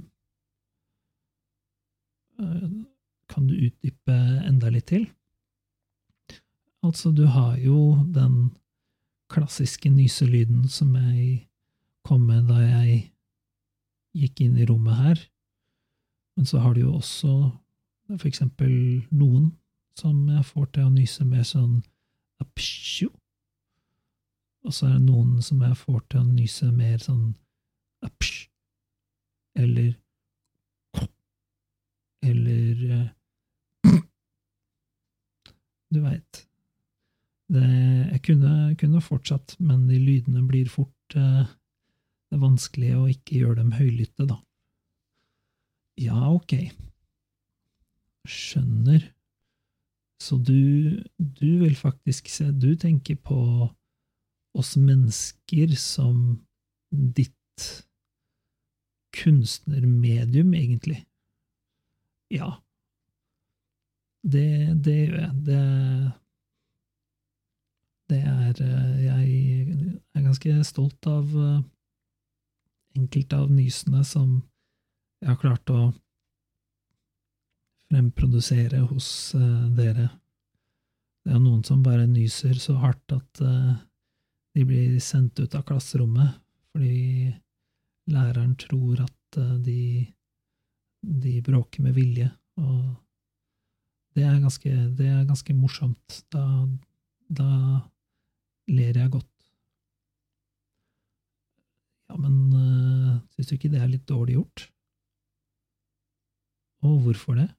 Kan 3.40 3.48
du 3.48 3.56
utdype 3.56 4.16
enda 4.44 4.68
litt 4.68 4.90
til? 4.92 5.06
Altså, 6.84 7.08
du 7.16 7.22
har 7.32 7.54
jo 7.64 8.02
den 8.12 8.50
klassiske 9.32 9.88
nyselyden 9.88 10.66
som 10.68 10.90
jeg 11.00 11.46
kom 12.04 12.26
med 12.28 12.50
da 12.50 12.58
jeg 12.60 12.98
gikk 14.20 14.42
inn 14.44 14.58
i 14.60 14.66
rommet 14.68 15.00
her. 15.00 15.22
Men 16.36 16.50
så 16.52 16.60
har 16.60 16.76
du 16.76 16.82
jo 16.82 16.98
også 16.98 17.32
for 18.18 18.28
eksempel 18.28 18.74
noen 19.08 19.54
som 19.96 20.18
jeg 20.28 20.44
får 20.50 20.66
til 20.76 20.90
å 20.90 20.92
nyse 20.98 21.28
mer 21.30 21.48
sånn 21.48 21.78
apsjo. 22.44 23.08
Og 24.68 24.76
så 24.76 24.90
er 24.90 24.98
det 24.98 25.06
noen 25.08 25.40
som 25.48 25.64
jeg 25.64 25.80
får 25.80 26.04
til 26.12 26.26
å 26.26 26.28
nyse 26.28 26.68
mer 26.76 27.00
sånn 27.08 27.32
apsj. 28.04 28.50
Eller 29.56 29.96
Eller 32.20 32.84
eh, 32.92 33.08
Du 35.94 36.02
veit. 36.04 36.46
Jeg 37.50 38.20
kunne, 38.28 38.76
kunne 38.78 39.02
fortsatt, 39.02 39.56
men 39.60 39.88
de 39.90 39.98
lydene 39.98 40.44
blir 40.46 40.70
fort 40.70 41.16
eh, 41.18 41.48
Det 42.30 42.38
er 42.38 42.44
vanskelig 42.44 42.92
å 42.94 43.08
ikke 43.10 43.40
gjøre 43.40 43.58
dem 43.64 43.72
høylytte, 43.74 44.28
da. 44.30 44.38
Ja, 46.00 46.30
ok. 46.30 46.54
Skjønner. 48.30 49.10
Så 50.22 50.38
du, 50.38 51.02
du 51.18 51.50
vil 51.64 51.76
faktisk 51.80 52.30
se 52.30 52.52
Du 52.52 52.76
tenker 52.78 53.18
på 53.18 53.42
oss 54.54 54.76
mennesker 54.78 55.74
som 55.80 56.40
ditt 56.92 57.66
kunstnermedium, 59.16 60.54
egentlig. 60.54 61.02
Ja. 62.30 62.60
Det, 64.24 64.74
det 64.84 64.96
gjør 64.96 65.20
jeg. 65.22 65.36
Det, 65.48 65.62
det 68.10 68.20
er 68.26 68.62
eh, 68.66 69.02
Jeg 69.06 69.98
er 70.18 70.26
ganske 70.26 70.56
stolt 70.68 71.08
av 71.10 71.30
eh, 71.38 71.60
enkelte 73.00 73.40
av 73.40 73.52
nysene 73.54 74.04
som 74.08 74.40
jeg 75.20 75.30
har 75.30 75.40
klart 75.42 75.72
å 75.72 75.90
fremprodusere 77.90 78.82
hos 78.90 79.36
eh, 79.38 79.68
dere. 79.78 80.10
Det 81.24 81.36
er 81.36 81.44
noen 81.44 81.64
som 81.68 81.84
bare 81.86 82.08
nyser 82.10 82.60
så 82.60 82.78
hardt 82.82 83.14
at 83.14 83.42
de 83.44 84.64
blir 84.66 84.96
sendt 85.04 85.40
ut 85.40 85.56
av 85.56 85.66
klasserommet 85.68 86.40
fordi 86.72 87.28
læreren 88.10 88.56
tror 88.58 89.04
at 89.04 89.38
de, 89.62 90.08
de 91.04 91.34
bråker 91.46 91.84
med 91.86 91.94
vilje, 91.98 92.30
og 92.64 92.96
det 94.16 94.26
er 94.26 94.40
ganske, 94.42 94.72
det 94.98 95.08
er 95.08 95.28
ganske 95.28 95.54
morsomt. 95.54 96.24
Da, 96.34 96.44
da 97.30 97.50
ler 98.70 98.98
jeg 98.98 99.14
godt. 99.14 99.36
Ja, 102.10 102.18
men 102.18 102.36
uh, 102.54 103.20
syns 103.36 103.50
du 103.50 103.56
ikke 103.56 103.72
det 103.72 103.82
er 103.84 103.92
litt 103.92 104.08
dårlig 104.10 104.40
gjort? 104.40 104.66
Og 106.88 107.02
hvorfor 107.04 107.38
det? 107.38 107.50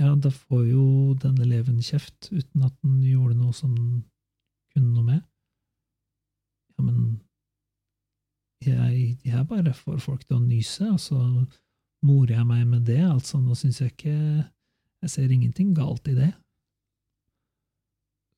Ja, 0.00 0.14
da 0.18 0.30
får 0.30 0.64
jo 0.70 0.86
den 1.22 1.36
eleven 1.44 1.82
kjeft 1.82 2.30
uten 2.32 2.64
at 2.66 2.74
den 2.82 3.02
gjorde 3.04 3.36
noe 3.38 3.54
som 3.54 3.74
kunne 4.74 4.90
noe 4.90 5.06
med. 5.06 5.20
Ja, 6.74 6.86
men 6.86 6.98
jeg, 8.64 9.18
jeg 9.22 9.46
bare 9.50 9.74
får 9.76 10.00
folk 10.02 10.24
til 10.24 10.38
å 10.38 10.42
nyse, 10.42 10.88
og 10.90 11.00
så 11.02 11.20
morer 12.04 12.38
jeg 12.38 12.48
meg 12.48 12.66
med 12.68 12.84
det, 12.88 13.02
altså. 13.06 13.40
Nå 13.40 13.56
syns 13.58 13.80
jeg 13.82 13.94
ikke 13.94 14.18
Jeg 15.04 15.10
ser 15.12 15.32
ingenting 15.32 15.74
galt 15.76 16.06
i 16.08 16.14
det. 16.16 16.30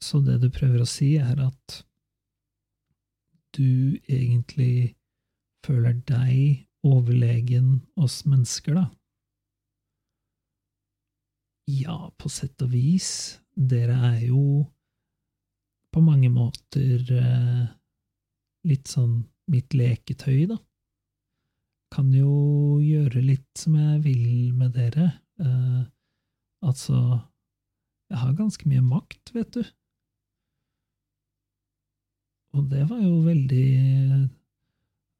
Så 0.03 0.19
det 0.21 0.41
du 0.43 0.49
prøver 0.51 0.83
å 0.83 0.89
si, 0.89 1.13
er 1.15 1.39
at 1.45 1.77
du 3.55 3.97
egentlig 4.11 4.97
føler 5.65 5.95
deg 6.11 6.67
overlegen 6.87 7.81
oss 8.03 8.25
mennesker, 8.27 8.81
da? 8.81 8.87
Ja, 11.71 12.11
på 12.19 12.31
sett 12.31 12.63
og 12.63 12.75
vis. 12.75 13.39
Dere 13.55 13.97
er 14.13 14.21
jo 14.29 14.67
på 15.95 16.03
mange 16.05 16.29
måter 16.31 17.03
eh, 17.17 17.65
litt 18.69 18.91
sånn 18.91 19.23
mitt 19.51 19.75
leketøy, 19.75 20.47
da. 20.51 20.59
Kan 21.95 22.11
jo 22.15 22.79
gjøre 22.83 23.23
litt 23.23 23.51
som 23.59 23.77
jeg 23.79 24.01
vil 24.05 24.53
med 24.57 24.75
dere. 24.77 25.11
Eh, 25.41 25.83
altså, 26.67 26.99
jeg 28.11 28.23
har 28.23 28.39
ganske 28.39 28.69
mye 28.71 28.85
makt, 28.85 29.33
vet 29.37 29.53
du. 29.55 29.63
Og 32.57 32.67
det 32.73 32.87
var 32.89 33.03
jo 33.05 33.21
veldig 33.27 33.69
eh, 33.77 34.27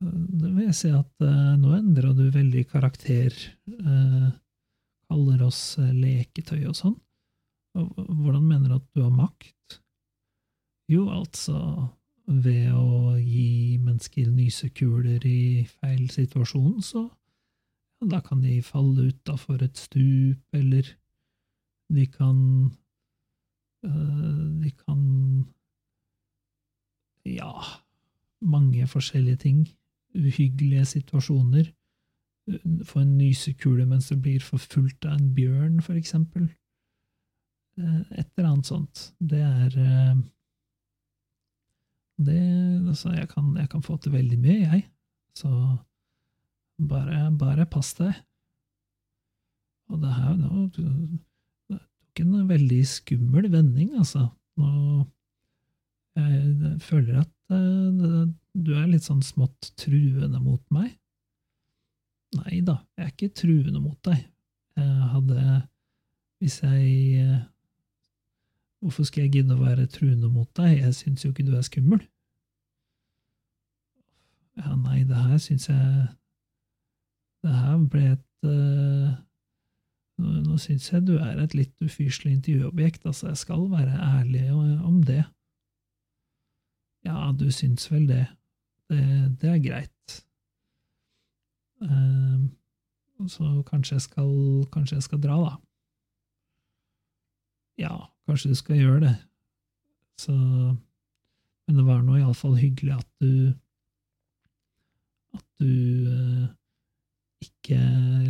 Det 0.01 0.51
vil 0.51 0.67
jeg 0.67 0.79
si 0.79 0.91
at 0.95 1.25
eh, 1.27 1.55
nå 1.61 1.75
endra 1.77 2.13
du 2.17 2.27
veldig 2.33 2.67
karakter. 2.73 3.35
Eh, 3.71 4.29
kaller 5.11 5.47
oss 5.47 5.79
eh, 5.83 5.93
leketøy 5.95 6.65
og 6.67 6.79
sånn. 6.79 6.97
Hvordan 7.77 8.47
mener 8.49 8.71
du 8.73 8.79
at 8.79 8.89
du 8.97 9.03
har 9.05 9.13
makt? 9.13 9.81
Jo, 10.89 11.09
altså 11.13 11.59
ved 12.27 12.73
å 12.75 13.15
gi 13.21 13.79
mennesker 13.79 14.31
nysekuler 14.35 15.23
i 15.27 15.65
feil 15.71 16.09
situasjon, 16.11 16.83
så 16.83 17.07
da 18.05 18.21
kan 18.21 18.43
de 18.43 18.59
falle 18.63 19.09
utafor 19.13 19.63
et 19.65 19.79
stup, 19.79 20.43
eller 20.53 20.89
de 21.89 22.07
kan 22.07 22.71
øh, 23.85 24.63
De 24.63 24.71
kan 24.71 25.47
Ja, 27.27 27.53
mange 28.41 28.87
forskjellige 28.87 29.37
ting. 29.37 29.69
Uhyggelige 30.15 30.85
situasjoner. 30.85 31.73
Få 32.85 33.01
en 33.01 33.19
nysekule 33.19 33.87
mens 33.87 34.09
du 34.09 34.21
blir 34.21 34.41
forfulgt 34.41 35.05
av 35.05 35.17
en 35.19 35.35
bjørn, 35.35 35.81
for 35.83 35.95
eksempel. 35.95 36.43
Eh, 37.79 38.19
Et 38.19 38.29
eller 38.37 38.51
annet 38.51 38.67
sånt. 38.67 39.15
Det 39.21 39.41
er 39.41 39.79
eh, 39.79 40.17
det, 42.17 42.41
altså, 42.89 43.13
jeg, 43.13 43.29
kan, 43.29 43.51
jeg 43.61 43.69
kan 43.73 43.83
få 43.85 43.99
til 44.01 44.15
veldig 44.17 44.39
mye, 44.41 44.61
jeg. 44.65 44.87
Så 45.37 45.51
bare, 46.89 47.27
bare 47.37 47.67
pass 47.69 47.93
deg. 47.99 48.15
Og 49.93 50.01
det 50.03 50.15
her 50.17 50.35
nå 50.39 50.67
det 50.75 50.87
tok 52.17 52.23
en 52.25 52.49
veldig 52.49 52.81
skummel 52.89 53.51
vending, 53.53 53.93
altså. 54.01 54.29
Nå 54.57 55.05
jeg, 56.17 56.37
jeg 56.63 56.81
føler 56.81 57.21
at 57.21 57.33
eh, 57.53 57.89
det, 58.01 58.21
du 58.57 58.73
er 58.73 58.89
litt 58.89 59.05
sånn 59.05 59.21
smått 59.25 59.75
truende 59.77 60.41
mot 60.41 60.63
meg. 60.73 60.95
Nei 62.37 62.63
da, 62.65 62.81
jeg 62.97 63.05
er 63.05 63.13
ikke 63.13 63.35
truende 63.37 63.83
mot 63.83 63.99
deg. 64.09 64.25
Jeg 64.77 65.11
hadde 65.13 65.43
Hvis 66.41 66.59
jeg 66.65 67.21
eh, 67.21 67.45
Hvorfor 68.81 69.07
skal 69.09 69.27
jeg 69.27 69.33
gidde 69.39 69.57
å 69.57 69.63
være 69.63 69.89
truende 69.91 70.29
mot 70.31 70.51
deg? 70.59 70.81
Jeg 70.83 70.95
syns 70.95 71.25
jo 71.25 71.33
ikke 71.33 71.47
du 71.47 71.55
er 71.57 71.65
skummel. 71.67 72.03
Ja, 74.57 74.73
nei, 74.77 75.03
det 75.05 75.17
her 75.21 75.39
syns 75.43 75.69
jeg 75.69 76.07
Det 77.45 77.53
her 77.53 77.81
ble 77.93 78.05
et 78.15 78.49
uh, 78.49 79.11
Nå, 80.17 80.31
nå 80.47 80.57
syns 80.61 80.89
jeg 80.93 81.05
du 81.05 81.19
er 81.19 81.43
et 81.43 81.55
litt 81.55 81.75
ufyselig 81.85 82.39
intervjuobjekt, 82.39 83.05
altså, 83.05 83.29
jeg 83.29 83.37
skal 83.43 83.67
være 83.69 83.99
ærlig 84.01 84.47
om 84.81 85.03
det. 85.05 85.27
Ja, 87.05 87.29
du 87.37 87.51
syns 87.53 87.85
vel 87.93 88.07
det. 88.09 88.23
Det, 88.89 89.03
det 89.43 89.51
er 89.51 89.61
greit. 89.61 90.17
Uh, 91.85 92.49
så 93.29 93.51
kanskje 93.69 93.99
jeg 93.99 94.07
skal 94.07 94.33
Kanskje 94.73 94.97
jeg 94.97 95.05
skal 95.05 95.21
dra, 95.21 95.37
da. 95.45 95.53
Ja, 97.81 98.09
kanskje 98.29 98.53
du 98.53 98.59
skal 98.59 98.81
gjøre 98.81 99.01
det. 99.05 99.15
Så 100.21 100.33
Men 100.33 101.81
det 101.81 101.85
var 101.85 102.05
nå 102.05 102.17
iallfall 102.17 102.57
hyggelig 102.57 102.95
at 102.97 103.09
du 103.21 103.53
At 105.37 105.45
du 105.61 105.73
eh, 106.09 106.47
ikke 107.45 107.81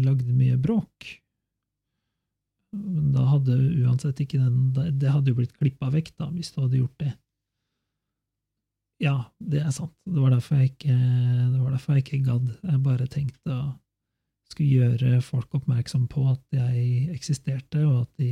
lagde 0.03 0.35
mye 0.35 0.57
bråk. 0.59 1.07
Men 2.75 3.13
da 3.15 3.27
hadde 3.31 3.55
uansett 3.85 4.19
ikke 4.25 4.41
den 4.41 4.73
Det 4.99 5.13
hadde 5.13 5.31
jo 5.31 5.39
blitt 5.39 5.55
klippa 5.57 5.93
vekk, 5.95 6.13
da, 6.19 6.31
hvis 6.35 6.51
du 6.53 6.61
hadde 6.65 6.81
gjort 6.83 6.99
det. 7.05 7.13
Ja, 9.03 9.17
det 9.39 9.61
er 9.61 9.73
sant. 9.77 9.93
Det 10.09 10.21
var 10.23 10.33
derfor 10.33 10.61
jeg 10.61 10.73
ikke, 10.73 10.95
det 10.97 11.61
var 11.61 11.75
derfor 11.75 11.97
jeg 11.97 12.07
ikke 12.07 12.25
gadd. 12.31 12.53
Jeg 12.65 12.85
bare 12.85 13.09
tenkte 13.13 13.53
å 13.53 13.65
skulle 14.51 14.87
gjøre 14.87 15.21
folk 15.25 15.53
oppmerksom 15.59 16.07
på 16.09 16.25
at 16.31 16.43
jeg 16.55 17.11
eksisterte, 17.13 17.83
og 17.85 18.07
at 18.07 18.23
de, 18.23 18.31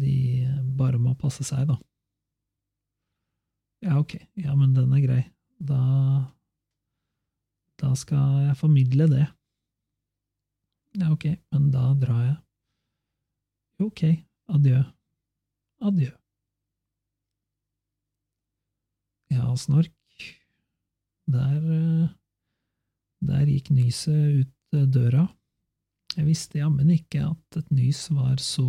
de 0.00 0.14
bare 0.78 0.98
må 1.00 1.14
passe 1.18 1.44
seg, 1.46 1.66
da. 1.70 1.78
Ja, 3.84 3.98
ok, 4.00 4.16
ja, 4.40 4.54
men 4.56 4.72
den 4.76 4.92
er 4.96 5.02
grei. 5.04 5.22
Da 5.60 5.80
Da 7.80 7.90
skal 7.98 8.46
jeg 8.46 8.56
formidle 8.56 9.08
det. 9.10 9.24
Ja, 10.94 11.10
ok, 11.12 11.26
men 11.52 11.70
da 11.74 11.88
drar 11.98 12.22
jeg. 12.22 12.36
Ok, 13.82 14.02
adjø. 14.54 14.78
Adjø. 15.82 16.12
Ja, 19.34 19.50
snork. 19.58 19.92
Der 21.26 21.56
eh, 21.58 22.08
Der 23.24 23.46
gikk 23.48 23.70
nyset 23.74 24.44
ut 24.44 24.76
eh, 24.78 24.86
døra. 24.86 25.26
Jeg 26.14 26.28
visste 26.28 26.60
jammen 26.60 26.90
ikke 26.94 27.24
at 27.32 27.58
et 27.58 27.70
nys 27.74 28.06
var 28.14 28.38
så 28.38 28.68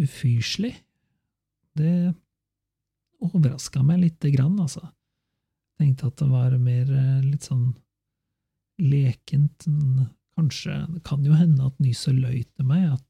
ufyselig. 0.00 0.74
Det 1.74 2.14
overraska 3.24 3.82
meg 3.82 4.02
lite 4.04 4.30
grann, 4.34 4.58
altså. 4.60 4.82
Tenkte 5.80 6.10
at 6.10 6.20
det 6.20 6.28
var 6.30 6.54
mer 6.58 6.90
litt 7.24 7.48
sånn 7.48 7.72
lekent, 8.82 9.66
men 9.70 10.10
kanskje 10.34 10.74
Det 10.94 11.02
kan 11.06 11.24
jo 11.24 11.34
hende 11.38 11.66
at 11.66 11.78
nyset 11.82 12.14
løy 12.14 12.42
til 12.42 12.66
meg, 12.66 12.96
at 12.96 13.04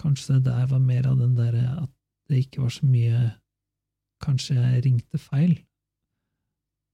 kanskje 0.00 0.38
det 0.38 0.50
der 0.50 0.66
var 0.70 0.80
mer 0.80 1.08
av 1.08 1.18
den 1.20 1.34
derre 1.36 1.82
at 1.82 1.92
det 2.28 2.46
ikke 2.46 2.64
var 2.64 2.72
så 2.72 2.86
mye 2.88 3.18
Kanskje 4.24 4.54
jeg 4.56 4.84
ringte 4.86 5.18
feil? 5.20 5.58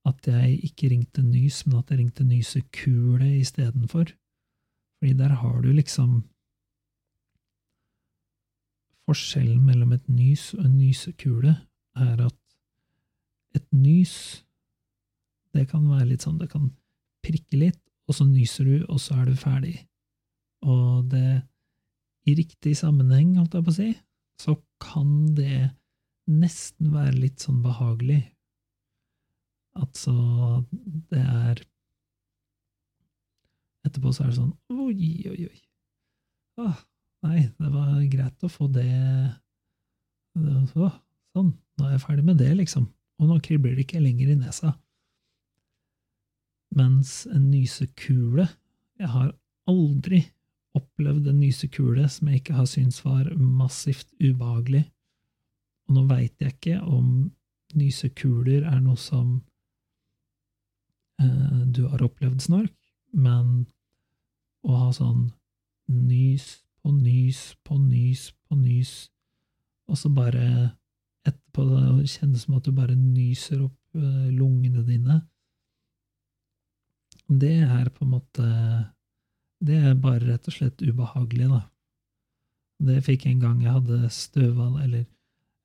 At 0.03 0.27
jeg 0.27 0.57
ikke 0.67 0.89
ringte 0.91 1.21
nys, 1.23 1.61
men 1.63 1.77
at 1.79 1.91
jeg 1.93 2.01
ringte 2.01 2.25
nysekule 2.27 3.29
istedenfor? 3.39 4.11
Fordi 4.99 5.13
der 5.21 5.37
har 5.39 5.61
du 5.63 5.69
liksom 5.71 6.17
Forskjellen 9.07 9.61
mellom 9.65 9.93
et 9.95 10.05
nys 10.11 10.51
og 10.57 10.65
en 10.65 10.77
nysekule 10.77 11.53
er 11.99 12.21
at 12.23 12.39
et 13.57 13.65
nys, 13.75 14.15
det 15.53 15.67
kan 15.69 15.85
være 15.85 16.13
litt 16.13 16.23
sånn, 16.25 16.39
det 16.41 16.49
kan 16.49 16.71
prikke 17.23 17.59
litt, 17.59 17.81
og 18.09 18.17
så 18.17 18.25
nyser 18.27 18.67
du, 18.67 18.77
og 18.89 18.99
så 19.01 19.19
er 19.21 19.29
du 19.29 19.35
ferdig. 19.37 19.75
Og 20.65 21.05
det, 21.11 21.43
i 22.27 22.35
riktig 22.39 22.73
sammenheng, 22.79 23.35
holdt 23.37 23.59
jeg 23.59 23.67
på 23.67 23.73
å 23.73 23.77
si, 23.77 23.89
så 24.41 24.55
kan 24.81 25.11
det 25.37 25.69
nesten 26.31 26.93
være 26.95 27.17
litt 27.19 27.43
sånn 27.43 27.61
behagelig. 27.63 28.21
Altså, 29.77 30.13
det 31.11 31.21
er 31.21 31.63
Etterpå 33.83 34.13
så 34.15 34.23
er 34.23 34.29
det 34.29 34.37
sånn 34.37 34.53
oi, 34.71 35.27
oi, 35.27 35.47
oi. 35.49 35.57
Åh, 36.63 36.77
nei, 37.23 37.47
det 37.59 37.71
var 37.73 37.95
greit 38.11 38.45
å 38.45 38.51
få 38.51 38.67
det, 38.71 38.89
det 40.37 40.59
så, 40.73 40.91
Sånn, 41.33 41.49
nå 41.79 41.87
er 41.87 41.95
jeg 41.95 42.03
ferdig 42.03 42.23
med 42.27 42.37
det, 42.37 42.51
liksom. 42.59 42.85
Og 43.17 43.29
nå 43.29 43.39
kribler 43.41 43.73
det 43.73 43.87
ikke 43.87 44.01
lenger 44.03 44.33
i 44.33 44.37
nesa. 44.37 44.75
Mens 46.73 47.23
en 47.29 47.51
nysekule 47.51 48.47
Jeg 48.97 49.09
har 49.09 49.31
aldri 49.69 50.19
opplevd 50.77 51.27
en 51.29 51.39
nysekule 51.41 52.05
som 52.09 52.29
jeg 52.29 52.41
ikke 52.41 52.57
har 52.57 52.67
syntes 52.69 53.01
var 53.05 53.29
massivt 53.37 54.09
ubehagelig. 54.21 54.83
Og 55.87 55.97
nå 55.97 56.03
veit 56.09 56.33
jeg 56.41 56.53
ikke 56.55 56.79
om 56.85 57.31
nysekuler 57.77 58.65
er 58.69 58.79
noe 58.81 58.97
som 59.01 59.35
eh, 61.21 61.61
du 61.73 61.85
har 61.89 62.05
opplevd, 62.05 62.41
Snork, 62.45 62.73
men 63.13 63.65
å 64.63 64.77
ha 64.85 64.91
sånn 64.95 65.31
nys 65.89 66.63
på 66.83 66.91
nys 66.91 67.53
på 67.63 67.77
nys 67.79 68.29
på 68.47 68.57
nys, 68.59 68.93
og 69.87 69.99
så 69.99 70.11
bare 70.11 70.47
etterpå 71.23 71.65
det 71.69 72.09
kjennes 72.11 72.43
som 72.45 72.57
at 72.57 72.65
du 72.67 72.73
bare 72.75 72.95
nyser 72.99 73.63
opp 73.63 73.95
eh, 73.95 74.27
lungene 74.35 74.83
dine, 74.87 75.21
det 77.31 77.55
er 77.63 77.87
på 77.89 78.03
en 78.03 78.11
måte 78.17 78.47
Det 79.63 79.77
er 79.79 79.95
bare 79.95 80.25
rett 80.27 80.47
og 80.49 80.53
slett 80.53 80.81
ubehagelig, 80.83 81.47
da. 81.47 81.61
Det 82.83 82.97
fikk 83.05 83.25
jeg 83.25 83.37
en 83.37 83.43
gang 83.45 83.61
jeg 83.63 83.71
hadde 83.71 84.09
støval, 84.11 84.73
eller 84.83 85.05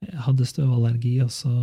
jeg 0.06 0.20
hadde 0.22 0.46
støvallergi, 0.46 1.16
og 1.24 1.32
så 1.34 1.54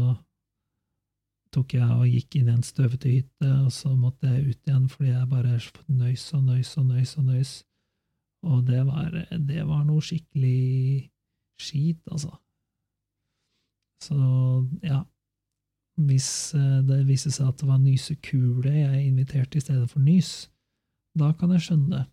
tok 1.56 1.78
jeg 1.78 1.88
og 1.96 2.10
gikk 2.12 2.36
inn 2.36 2.50
i 2.50 2.56
en 2.58 2.66
støvete 2.66 3.08
hytte, 3.08 3.52
og 3.64 3.72
så 3.72 3.94
måtte 3.96 4.28
jeg 4.28 4.50
ut 4.50 4.68
igjen 4.68 4.90
fordi 4.92 5.14
jeg 5.14 5.30
bare 5.32 5.56
nøys 5.88 6.26
og 6.36 6.44
nøys 6.50 6.74
og 6.82 6.86
nøys 6.90 7.16
og 7.22 7.30
nøys. 7.30 7.54
Og 8.46 8.66
det 8.68 8.84
var, 8.86 9.14
det 9.50 9.64
var 9.66 9.84
noe 9.88 10.04
skikkelig 10.06 11.10
skit, 11.62 12.02
altså. 12.12 12.36
Så 14.04 14.16
ja, 14.84 15.00
hvis 16.06 16.54
eh, 16.58 16.82
det 16.86 17.06
viser 17.08 17.34
seg 17.34 17.50
at 17.50 17.62
det 17.62 17.70
var 17.70 17.80
nysekule 17.82 18.74
jeg 18.74 19.06
inviterte 19.08 19.58
i 19.58 19.64
stedet 19.64 19.88
for 19.90 20.04
nys, 20.04 20.50
da 21.16 21.32
kan 21.40 21.54
jeg 21.56 21.64
skjønne 21.66 21.94
det. 21.96 22.06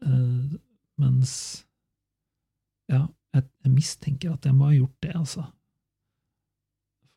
Uh, 0.00 0.54
mens 1.02 1.32
ja, 2.88 3.02
jeg, 3.34 3.42
jeg, 3.66 3.72
mistenker 3.74 4.32
at 4.32 4.46
jeg 4.48 4.56
må 4.56 4.70
ha 4.70 4.76
gjort 4.78 4.94
det, 5.04 5.10
altså. 5.18 5.44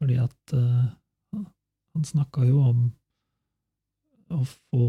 Fordi 0.01 0.17
at 0.19 0.55
uh, 0.57 1.45
han 1.93 2.03
snakka 2.09 2.43
jo 2.49 2.59
om 2.65 2.81
å 4.35 4.43
få 4.47 4.87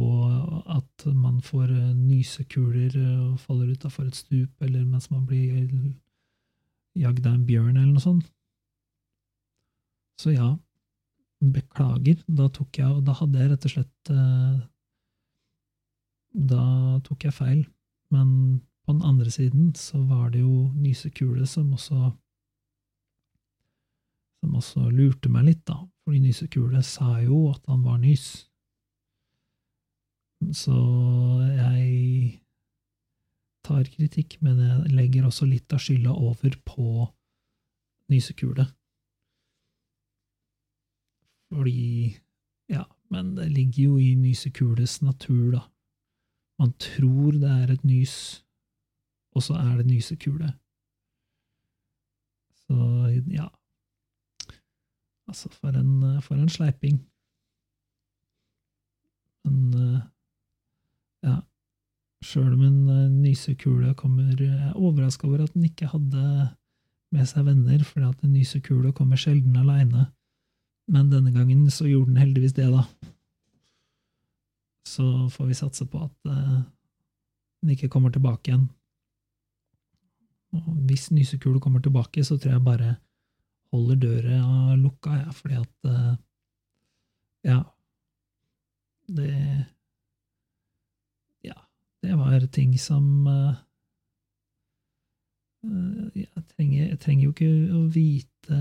at 0.75 1.07
man 1.13 1.41
får 1.45 1.71
nysekuler 1.99 2.97
og 3.03 3.41
faller 3.43 3.73
utafor 3.75 4.09
et 4.09 4.19
stup, 4.19 4.53
eller 4.65 4.85
mens 4.85 5.11
man 5.13 5.27
blir 5.29 5.69
jagd 6.99 7.27
av 7.27 7.35
en 7.35 7.47
bjørn, 7.47 7.77
eller 7.77 7.93
noe 7.93 8.03
sånt. 8.03 8.31
Så 10.21 10.35
ja, 10.35 10.53
beklager. 11.53 12.23
Da 12.27 12.49
tok 12.49 12.79
jeg 12.79 13.03
Da 13.07 13.17
hadde 13.19 13.41
jeg 13.41 13.51
rett 13.51 13.67
og 13.67 13.73
slett 13.73 14.13
eh, 14.15 14.59
Da 16.53 16.67
tok 17.07 17.27
jeg 17.27 17.37
feil. 17.37 17.65
Men 18.15 18.29
på 18.85 18.95
den 18.95 19.03
andre 19.03 19.31
siden 19.33 19.73
så 19.79 20.03
var 20.07 20.31
det 20.31 20.45
jo 20.45 20.71
Nysekule 20.77 21.47
som 21.51 21.73
også 21.75 22.13
Som 24.41 24.55
også 24.61 24.91
lurte 24.93 25.31
meg 25.33 25.49
litt, 25.49 25.65
da. 25.67 25.81
Fordi 26.05 26.21
Nysekule 26.21 26.83
sa 26.85 27.19
jo 27.25 27.49
at 27.55 27.63
han 27.67 27.83
var 27.83 27.99
nys. 28.03 28.45
Så 30.53 30.77
jeg 31.57 32.41
tar 33.65 33.85
kritikk, 33.89 34.39
men 34.45 34.59
jeg 34.61 34.93
legger 34.93 35.29
også 35.29 35.49
litt 35.49 35.73
av 35.73 35.81
skylda 35.81 36.13
over 36.13 36.57
på 36.67 37.07
Nysekule. 38.13 38.67
Fordi 41.53 42.17
Ja, 42.69 42.85
men 43.11 43.35
det 43.37 43.51
ligger 43.53 43.83
jo 43.83 43.97
i 44.01 44.15
nysekules 44.17 45.03
natur, 45.03 45.51
da. 45.53 45.61
Man 46.59 46.73
tror 46.81 47.37
det 47.37 47.51
er 47.51 47.73
et 47.75 47.85
nys, 47.85 48.45
og 49.37 49.43
så 49.43 49.59
er 49.61 49.77
det 49.77 49.87
nysekule. 49.87 50.49
Så 52.65 52.77
ja 53.29 53.49
Altså, 55.29 55.49
for 55.49 55.69
en, 55.69 56.23
for 56.23 56.35
en 56.35 56.49
sleiping. 56.49 56.99
Men 59.45 59.75
ja 61.25 61.41
Sjøl 62.25 62.55
om 62.55 62.63
en 62.65 63.17
nysekule 63.21 63.91
kommer 64.01 64.31
Jeg 64.41 64.71
er 64.71 64.77
overraska 64.81 65.27
over 65.29 65.43
at 65.45 65.53
den 65.53 65.67
ikke 65.67 65.91
hadde 65.91 66.23
med 67.13 67.29
seg 67.29 67.45
venner, 67.47 67.83
at 67.85 68.23
en 68.25 68.33
nysekule 68.33 68.93
kommer 68.97 69.21
sjelden 69.21 69.59
aleine. 69.61 70.07
Men 70.91 71.11
denne 71.13 71.33
gangen 71.35 71.69
så 71.73 71.87
gjorde 71.89 72.13
den 72.13 72.23
heldigvis 72.23 72.57
det, 72.57 72.67
da. 72.73 72.85
Så 74.89 75.05
får 75.33 75.51
vi 75.51 75.59
satse 75.59 75.87
på 75.89 76.03
at 76.05 76.17
uh, 76.29 76.65
den 77.63 77.75
ikke 77.75 77.89
kommer 77.93 78.13
tilbake 78.13 78.51
igjen. 78.51 78.67
Og 80.55 80.67
hvis 80.89 81.09
Nysekule 81.11 81.61
kommer 81.61 81.83
tilbake, 81.83 82.25
så 82.25 82.37
tror 82.39 82.57
jeg 82.57 82.65
bare 82.67 82.91
holder 83.75 83.97
døra 83.99 84.77
lukka, 84.79 85.17
ja, 85.25 85.31
fordi 85.35 85.61
at 85.63 85.91
uh, 85.91 86.15
Ja. 87.45 87.63
Det 89.05 89.31
det 92.05 92.17
var 92.21 92.45
ting 92.53 92.77
som 92.81 93.27
uh, 93.27 93.55
jeg 96.13 96.45
trenger, 96.53 96.89
jeg 96.91 96.99
trenger, 97.01 97.25
jo 97.25 97.31
ikke 97.33 97.49
å 97.73 97.89
vite 97.89 98.59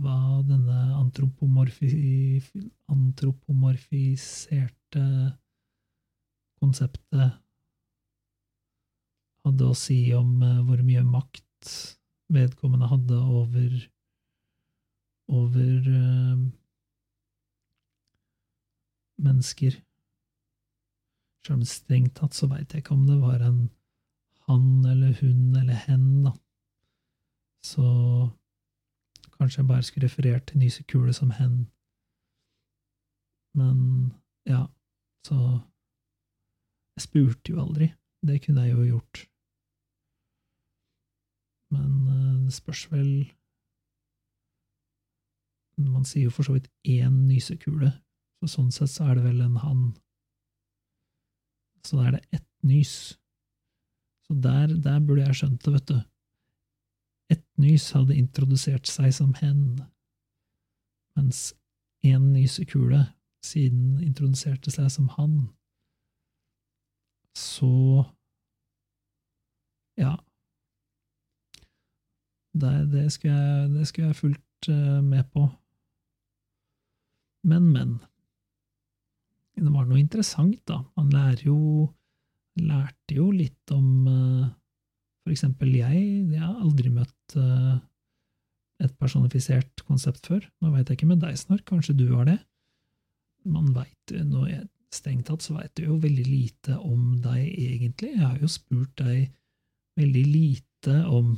hva 0.00 0.40
denne 0.48 0.96
antropomorfi, 0.96 2.40
antropomorfiserte 2.88 5.04
konseptet 6.60 7.32
hadde 9.44 9.64
å 9.68 9.74
si 9.76 10.14
om 10.16 10.42
eh, 10.44 10.62
hvor 10.64 10.80
mye 10.84 11.02
makt 11.04 11.68
vedkommende 12.32 12.86
hadde 12.88 13.16
over 13.20 13.88
over 15.30 15.86
mennesker. 19.20 19.76
Selv 21.46 21.58
om 21.58 21.64
strengt 21.64 22.16
tatt 22.18 22.36
så 22.36 22.48
veit 22.50 22.72
jeg 22.72 22.84
ikke 22.84 22.96
om 22.96 23.06
det 23.08 23.20
var 23.20 23.44
en 23.44 23.68
han 24.50 24.84
eller 24.84 25.14
hun 25.20 25.56
eller 25.56 25.78
hen, 25.86 26.24
da. 26.24 26.32
Så 27.64 27.84
kanskje 29.36 29.60
jeg 29.60 29.68
bare 29.68 29.82
skulle 29.86 30.08
referert 30.08 30.46
til 30.48 30.58
Nysekule 30.58 31.12
som 31.14 31.30
hen. 31.30 31.68
Men 33.54 34.12
ja, 34.46 34.66
så 35.26 35.60
Jeg 36.96 37.02
spurte 37.02 37.52
jo 37.52 37.60
aldri. 37.62 37.86
Det 38.26 38.42
kunne 38.44 38.62
jeg 38.62 38.76
jo 38.76 38.82
gjort. 38.84 39.30
Men 41.70 41.92
eh, 42.08 42.44
det 42.44 42.52
spørs 42.52 42.92
vel 42.92 43.32
Man 45.78 46.04
sier 46.04 46.26
jo 46.26 46.30
for 46.30 46.44
så 46.44 46.52
vidt 46.52 46.68
én 46.84 47.14
nysekule, 47.30 47.88
så 48.42 48.48
sånn 48.52 48.72
sett 48.74 48.90
så 48.92 49.06
er 49.08 49.14
det 49.16 49.22
vel 49.24 49.40
en 49.40 49.56
han. 49.62 49.84
Så 51.86 51.96
da 51.96 52.06
er 52.08 52.16
det 52.18 52.40
ett 52.40 52.48
nys. 52.66 52.94
Så 54.26 54.36
der, 54.44 54.74
der 54.84 55.00
burde 55.00 55.24
jeg 55.26 55.38
skjønt 55.40 55.64
det, 55.64 55.72
vet 55.76 55.88
du. 55.88 55.98
Ett 57.30 57.46
nys 57.62 57.90
hadde 57.94 58.18
introdusert 58.18 58.90
seg 58.90 59.12
som 59.14 59.32
hen, 59.38 59.80
mens 61.18 61.50
én 62.06 62.32
nysekule 62.34 63.04
siden 63.44 64.00
introduserte 64.04 64.72
seg 64.74 64.90
som 64.92 65.08
han. 65.16 65.36
Så 67.38 68.04
ja. 70.00 70.16
Det, 72.52 72.72
det, 72.92 73.06
skulle 73.14 73.34
jeg, 73.36 73.70
det 73.74 73.88
skulle 73.88 74.10
jeg 74.10 74.16
fulgt 74.16 74.68
uh, 74.68 75.00
med 75.04 75.24
på. 75.32 75.46
Men, 77.46 77.70
men. 77.72 77.98
Det 79.60 79.70
var 79.70 79.86
noe 79.86 80.00
interessant, 80.00 80.60
da. 80.68 80.80
Man 80.98 81.12
lærer 81.14 81.46
jo 81.48 81.58
Lærte 82.60 83.14
jo 83.14 83.28
litt 83.30 83.70
om 83.72 84.08
uh, 84.10 84.48
For 85.22 85.32
eksempel 85.32 85.70
jeg. 85.70 86.00
Jeg 86.34 86.42
har 86.42 86.58
aldri 86.58 86.90
møtt 86.92 87.36
uh, 87.38 87.78
et 88.82 88.92
personifisert 88.98 89.84
konsept 89.86 90.26
før. 90.26 90.42
Nå 90.60 90.72
veit 90.74 90.90
jeg 90.90 90.98
ikke 90.98 91.08
med 91.12 91.22
deg, 91.22 91.38
Snork. 91.38 91.62
Kanskje 91.68 91.94
du 91.96 92.08
har 92.10 92.26
det? 92.28 92.40
Man 93.48 93.70
veit 93.76 93.96
Strengt 94.90 95.28
tatt 95.28 95.44
så 95.44 95.54
veit 95.54 95.70
du 95.78 95.84
jo 95.84 96.00
veldig 96.02 96.24
lite 96.26 96.74
om 96.82 97.14
deg, 97.22 97.44
egentlig. 97.46 98.10
Jeg 98.16 98.24
har 98.24 98.40
jo 98.42 98.48
spurt 98.50 98.90
deg 98.98 99.28
veldig 100.00 100.24
lite 100.26 100.96
om 101.06 101.36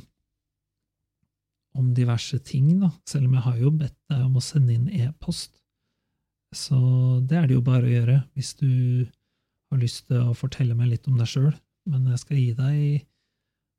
om 1.73 1.89
diverse 1.97 2.37
ting, 2.45 2.67
da, 2.83 2.91
selv 3.09 3.25
om 3.25 3.33
jeg 3.33 3.45
har 3.47 3.55
jo 3.57 3.71
bedt 3.73 3.95
deg 4.11 4.25
om 4.27 4.35
å 4.37 4.43
sende 4.45 4.75
inn 4.75 4.89
e-post. 4.93 5.62
Så 6.53 6.77
det 7.27 7.37
er 7.37 7.47
det 7.49 7.57
jo 7.57 7.65
bare 7.65 7.87
å 7.87 7.93
gjøre 7.93 8.17
hvis 8.37 8.53
du 8.59 8.69
har 9.73 9.81
lyst 9.81 10.07
til 10.09 10.21
å 10.21 10.37
fortelle 10.37 10.77
meg 10.77 10.93
litt 10.93 11.09
om 11.09 11.17
deg 11.17 11.29
sjøl. 11.29 11.53
Men 11.89 12.07
jeg 12.13 12.21
skal 12.21 12.39
gi 12.39 12.51
deg 12.55 12.77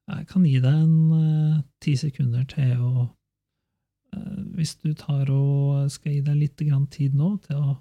Jeg 0.04 0.26
kan 0.28 0.42
gi 0.44 0.58
deg 0.60 0.74
en 0.76 0.96
uh, 1.16 1.62
ti 1.80 1.94
sekunder 1.96 2.44
til 2.50 2.74
å 2.76 3.06
uh, 3.06 4.40
Hvis 4.58 4.74
du 4.82 4.90
tar 4.92 5.30
og 5.32 5.88
skal 5.94 6.18
gi 6.18 6.20
deg 6.26 6.36
litt 6.42 6.58
tid 6.92 7.16
nå 7.16 7.30
til 7.46 7.62
å 7.62 7.78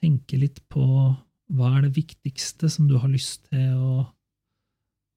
tenke 0.00 0.40
litt 0.40 0.62
på 0.72 0.86
hva 1.56 1.68
er 1.76 1.86
det 1.86 1.96
viktigste 1.98 2.70
som 2.72 2.88
du 2.88 2.96
har 2.98 3.12
lyst 3.12 3.44
til 3.50 3.76
å 3.76 4.06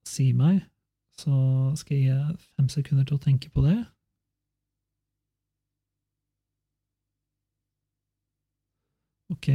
si 0.06 0.30
meg, 0.36 0.60
så 1.18 1.32
skal 1.78 1.96
jeg 1.96 2.04
gi 2.06 2.14
deg 2.14 2.44
fem 2.56 2.68
sekunder 2.70 3.08
til 3.08 3.18
å 3.18 3.24
tenke 3.24 3.50
på 3.52 3.64
det. 3.66 3.78
Ok, 9.30 9.48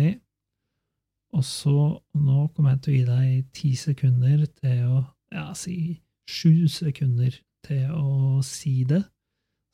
og 1.36 1.44
så 1.44 1.76
nå 2.16 2.48
kommer 2.56 2.76
jeg 2.76 2.82
til 2.84 2.94
å 2.94 2.96
gi 2.96 3.04
deg 3.10 3.50
ti 3.58 3.72
sekunder 3.76 4.46
til 4.62 4.86
å 4.88 5.02
ja, 5.36 5.50
si 5.58 5.98
sju 6.32 6.70
sekunder 6.72 7.36
til 7.66 7.92
å 7.92 8.40
si 8.46 8.86
det. 8.88 9.04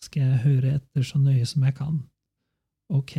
Skal 0.02 0.26
jeg 0.26 0.44
høre 0.48 0.74
etter 0.80 1.06
så 1.06 1.22
nøye 1.22 1.46
som 1.46 1.64
jeg 1.68 1.78
kan. 1.78 2.02
Ok, 2.90 3.14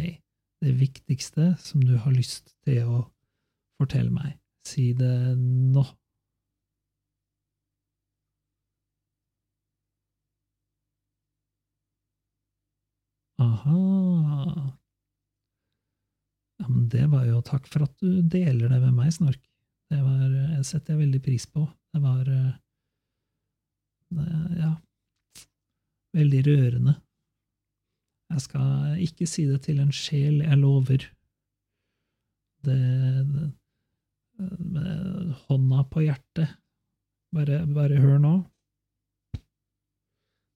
det 0.64 0.74
viktigste 0.80 1.52
som 1.62 1.86
du 1.86 1.94
har 2.02 2.12
lyst 2.16 2.50
til 2.66 2.82
å 2.90 3.04
fortelle 3.78 4.10
meg. 4.10 4.34
Si 4.66 4.90
det 4.98 5.36
nå. 5.38 5.86
Aha, 13.42 14.81
ja, 16.62 16.68
men 16.68 16.88
det 16.88 17.08
var 17.10 17.24
jo 17.26 17.40
takk 17.42 17.66
for 17.66 17.88
at 17.88 17.94
du 17.98 18.20
deler 18.22 18.70
det 18.70 18.78
med 18.84 18.94
meg, 18.94 19.10
Snork. 19.10 19.40
Det 19.90 19.98
var, 19.98 20.28
jeg 20.30 20.66
setter 20.68 20.94
jeg 20.94 21.02
veldig 21.02 21.20
pris 21.24 21.46
på. 21.50 21.66
Det 21.92 22.02
var 22.04 22.22
det, 22.28 22.42
Ja, 24.60 24.76
veldig 26.14 26.42
rørende. 26.46 26.94
Jeg 28.32 28.44
skal 28.46 29.02
ikke 29.02 29.26
si 29.28 29.44
det 29.48 29.58
til 29.66 29.80
en 29.82 29.92
sjel, 29.92 30.40
jeg 30.44 30.60
lover. 30.60 31.08
Det, 32.62 32.78
det 34.38 35.36
hånda 35.48 35.84
på 35.90 36.06
hjertet. 36.06 36.54
Bare, 37.34 37.64
bare 37.66 38.00
hør 38.00 38.20
nå. 38.22 38.34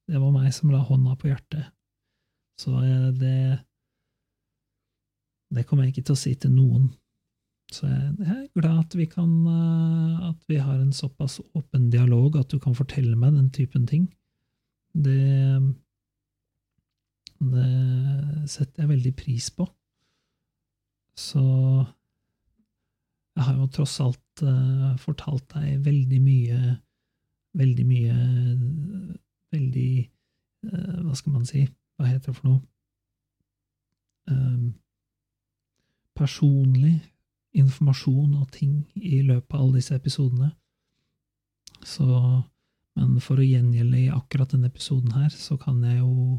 Det 0.06 0.20
var 0.22 0.32
meg 0.36 0.52
som 0.54 0.70
la 0.70 0.84
hånda 0.86 1.16
på 1.18 1.32
hjertet. 1.32 1.72
Så 2.60 2.78
det 3.18 3.65
det 5.56 5.66
kommer 5.66 5.86
jeg 5.86 5.96
ikke 5.96 6.06
til 6.10 6.16
å 6.16 6.20
si 6.20 6.34
til 6.38 6.52
noen. 6.54 6.90
Så 7.74 7.88
jeg 7.88 8.30
er 8.30 8.44
glad 8.54 8.84
at 8.84 8.94
vi 8.94 9.08
kan 9.10 9.30
eh, 9.50 10.28
At 10.28 10.44
vi 10.46 10.60
har 10.62 10.78
en 10.78 10.92
såpass 10.94 11.40
åpen 11.58 11.88
dialog 11.90 12.36
at 12.38 12.52
du 12.52 12.60
kan 12.62 12.76
fortelle 12.78 13.16
meg 13.18 13.34
den 13.34 13.50
typen 13.50 13.86
ting. 13.86 14.06
Det 14.94 15.74
Det 17.36 17.70
setter 18.48 18.82
jeg 18.82 18.88
veldig 18.88 19.14
pris 19.16 19.50
på. 19.50 19.66
Så 21.18 21.42
jeg 23.36 23.44
har 23.44 23.56
jo 23.56 23.66
tross 23.68 23.98
alt 24.00 24.42
uh, 24.42 24.96
fortalt 25.00 25.44
deg 25.54 25.84
veldig 25.84 26.20
mye 26.24 26.76
Veldig 27.56 27.84
mye 27.88 28.14
Veldig 29.52 29.90
uh, 30.68 30.98
Hva 31.04 31.16
skal 31.16 31.32
man 31.32 31.44
si? 31.48 31.66
Hva 31.96 32.08
heter 32.08 32.32
det 32.32 32.36
for 32.36 32.48
noe? 32.48 32.60
Um, 34.28 34.74
personlig 36.16 36.98
informasjon 37.56 38.34
og 38.36 38.50
ting 38.54 38.82
i 38.96 39.22
løpet 39.24 39.54
av 39.54 39.62
alle 39.62 39.80
disse 39.80 39.96
episodene. 39.96 40.50
Så, 41.86 42.06
men 42.98 43.16
for 43.24 43.40
å 43.40 43.46
gjengjelde 43.46 44.02
i 44.02 44.12
akkurat 44.12 44.52
denne 44.52 44.70
episoden 44.72 45.14
her, 45.16 45.30
så 45.32 45.56
kan 45.60 45.80
jeg 45.84 46.00
jo 46.00 46.38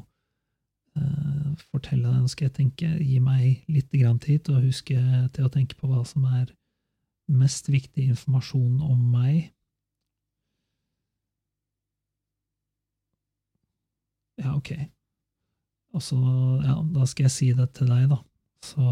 eh, 0.97 1.51
fortelle 1.71 2.09
deg, 2.09 2.21
Nå 2.21 2.31
skal 2.33 2.49
jeg 2.49 2.57
tenke, 2.59 2.91
gi 3.01 3.19
meg 3.23 3.67
litt 3.71 3.93
grann 3.93 4.21
tid 4.23 4.45
til 4.45 4.57
å 4.57 4.63
huske 4.65 4.97
til 5.33 5.47
å 5.47 5.53
tenke 5.53 5.77
på 5.79 5.89
hva 5.89 6.03
som 6.07 6.25
er 6.29 6.51
mest 7.27 7.69
viktig 7.69 8.09
informasjon 8.13 8.81
om 8.85 8.99
meg. 9.13 9.51
Ja, 14.37 14.53
ok. 14.55 14.75
Og 15.97 16.03
så, 16.03 16.17
ja, 16.61 16.77
da 16.93 17.07
skal 17.09 17.25
jeg 17.27 17.33
si 17.33 17.47
det 17.57 17.71
til 17.77 17.89
deg, 17.89 18.05
da. 18.11 18.19
Så 18.63 18.83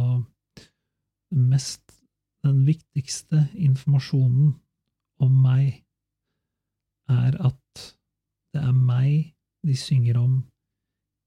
mest 1.36 1.82
den 2.46 2.64
viktigste 2.68 3.48
informasjonen 3.54 4.54
om 5.24 5.40
meg 5.44 5.82
er 7.12 7.38
at 7.44 7.82
det 8.56 8.62
er 8.64 8.76
meg 8.76 9.34
de 9.66 9.76
synger 9.78 10.20
om 10.22 10.38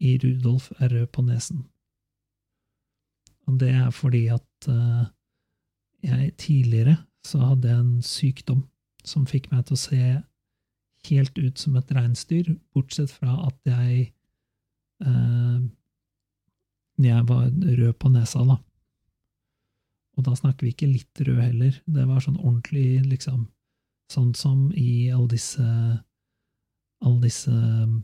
i 0.01 0.15
Rudolf 0.23 0.71
er 0.79 0.93
rød 0.95 1.07
på 1.13 1.25
nesen. 1.27 1.65
Og 3.49 3.59
det 3.61 3.71
er 3.75 3.91
fordi 3.91 4.27
at 4.31 4.69
uh, 4.69 5.09
jeg 6.03 6.37
tidligere 6.39 6.97
så 7.27 7.39
hadde 7.39 7.69
jeg 7.69 7.81
en 7.81 8.03
sykdom 8.03 8.63
som 9.05 9.27
fikk 9.27 9.51
meg 9.53 9.67
til 9.67 9.77
å 9.77 9.81
se 9.81 10.03
helt 11.09 11.39
ut 11.39 11.59
som 11.59 11.77
et 11.79 11.91
reinsdyr, 11.95 12.53
bortsett 12.75 13.11
fra 13.13 13.35
at 13.47 13.59
jeg 13.69 14.13
eh, 15.05 15.61
Jeg 16.99 17.29
var 17.29 17.45
rød 17.79 17.93
på 17.95 18.09
nesa, 18.11 18.43
da. 18.43 18.57
Og 20.19 20.27
da 20.27 20.35
snakker 20.35 20.67
vi 20.67 20.75
ikke 20.75 20.91
litt 20.91 21.23
rød 21.23 21.39
heller. 21.39 21.79
Det 21.87 22.05
var 22.09 22.25
sånn 22.25 22.41
ordentlig, 22.41 22.99
liksom 23.07 23.47
Sånn 24.09 24.31
som 24.33 24.71
i 24.73 25.11
alle 25.13 25.29
disse 25.35 25.65
Alle 27.05 27.19
disse 27.27 27.53
um, 27.53 27.99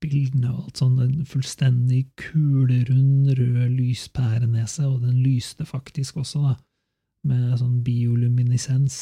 bildene 0.00 0.50
og 0.54 0.62
alt 0.64 0.80
sånn. 0.80 0.96
En 1.04 1.28
fullstendig 1.28 2.06
kulerund, 2.18 3.28
rød 3.36 3.74
lyspærenese, 3.76 4.86
og 4.88 5.04
den 5.04 5.20
lyste 5.20 5.66
faktisk 5.68 6.16
også, 6.22 6.40
da, 6.46 6.54
med 7.28 7.58
sånn 7.60 7.82
bioluminisens. 7.84 8.96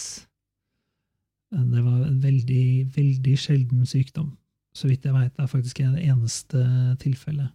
Det 1.54 1.84
var 1.86 2.02
en 2.08 2.18
veldig, 2.20 2.66
veldig 2.96 3.36
sjelden 3.38 3.86
sykdom. 3.86 4.32
Så 4.74 4.90
vidt 4.90 5.06
jeg 5.06 5.14
veit, 5.14 5.38
er 5.38 5.48
faktisk 5.48 5.80
det 5.84 6.02
eneste 6.10 6.66
tilfellet. 7.00 7.54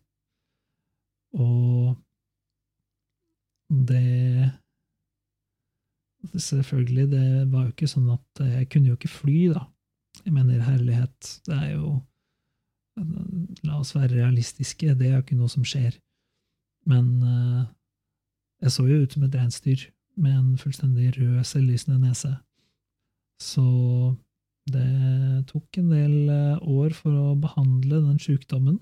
Og 1.35 1.97
det 3.69 4.51
selvfølgelig, 6.35 7.05
det 7.11 7.51
var 7.51 7.65
jo 7.65 7.73
ikke 7.73 7.89
sånn 7.89 8.09
at 8.13 8.43
jeg 8.43 8.69
kunne 8.71 8.91
jo 8.91 8.97
ikke 8.97 9.11
fly, 9.11 9.39
da. 9.53 9.65
Jeg 10.25 10.35
mener, 10.35 10.63
herlighet, 10.65 11.35
det 11.47 11.57
er 11.57 11.73
jo 11.77 11.99
La 13.63 13.77
oss 13.79 13.93
være 13.95 14.17
realistiske, 14.17 14.91
det 14.99 15.05
er 15.07 15.13
jo 15.13 15.21
ikke 15.23 15.37
noe 15.39 15.47
som 15.47 15.63
skjer. 15.63 15.93
Men 16.89 17.05
eh, 17.23 17.61
jeg 18.65 18.73
så 18.75 18.83
jo 18.89 18.97
ut 19.05 19.13
som 19.15 19.23
et 19.23 19.37
reinsdyr 19.39 19.85
med 20.19 20.35
en 20.35 20.57
fullstendig 20.59 21.13
rød, 21.15 21.37
selvlysende 21.47 22.01
nese. 22.01 22.33
Så 23.39 23.63
det 24.69 25.45
tok 25.49 25.79
en 25.79 25.93
del 25.93 26.15
eh, 26.33 26.67
år 26.67 26.95
for 26.97 27.15
å 27.15 27.37
behandle 27.39 28.01
den 28.03 28.19
sykdommen. 28.21 28.81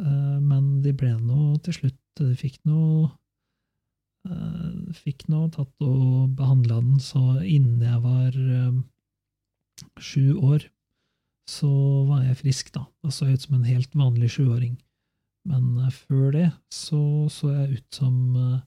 Eh, 0.00 0.38
men 0.40 0.80
de 0.84 0.94
ble 0.96 1.12
nå 1.20 1.56
til 1.64 1.80
slutt 1.80 2.00
De 2.16 2.32
fikk 2.36 2.62
nå 2.64 2.80
eh, 3.04 3.14
Fikk 4.96 5.26
nå 5.30 5.46
tatt 5.54 5.84
og 5.84 6.32
behandla 6.38 6.80
den, 6.80 7.00
så 7.02 7.38
innen 7.42 7.82
jeg 7.84 8.00
var 8.04 8.36
eh, 8.36 8.78
sju 10.00 10.36
år, 10.38 10.66
så 11.50 11.70
var 12.08 12.24
jeg 12.26 12.40
frisk, 12.40 12.72
da. 12.74 12.86
Da 13.04 13.12
så 13.14 13.28
jeg 13.28 13.38
ut 13.38 13.46
som 13.46 13.58
en 13.58 13.68
helt 13.68 13.96
vanlig 13.98 14.32
sjuåring. 14.36 14.76
Men 15.46 15.76
eh, 15.84 15.92
før 15.94 16.32
det 16.34 16.48
så 16.74 17.00
så 17.32 17.52
jeg 17.54 17.80
ut 17.80 18.00
som 18.00 18.16
eh, 18.40 18.58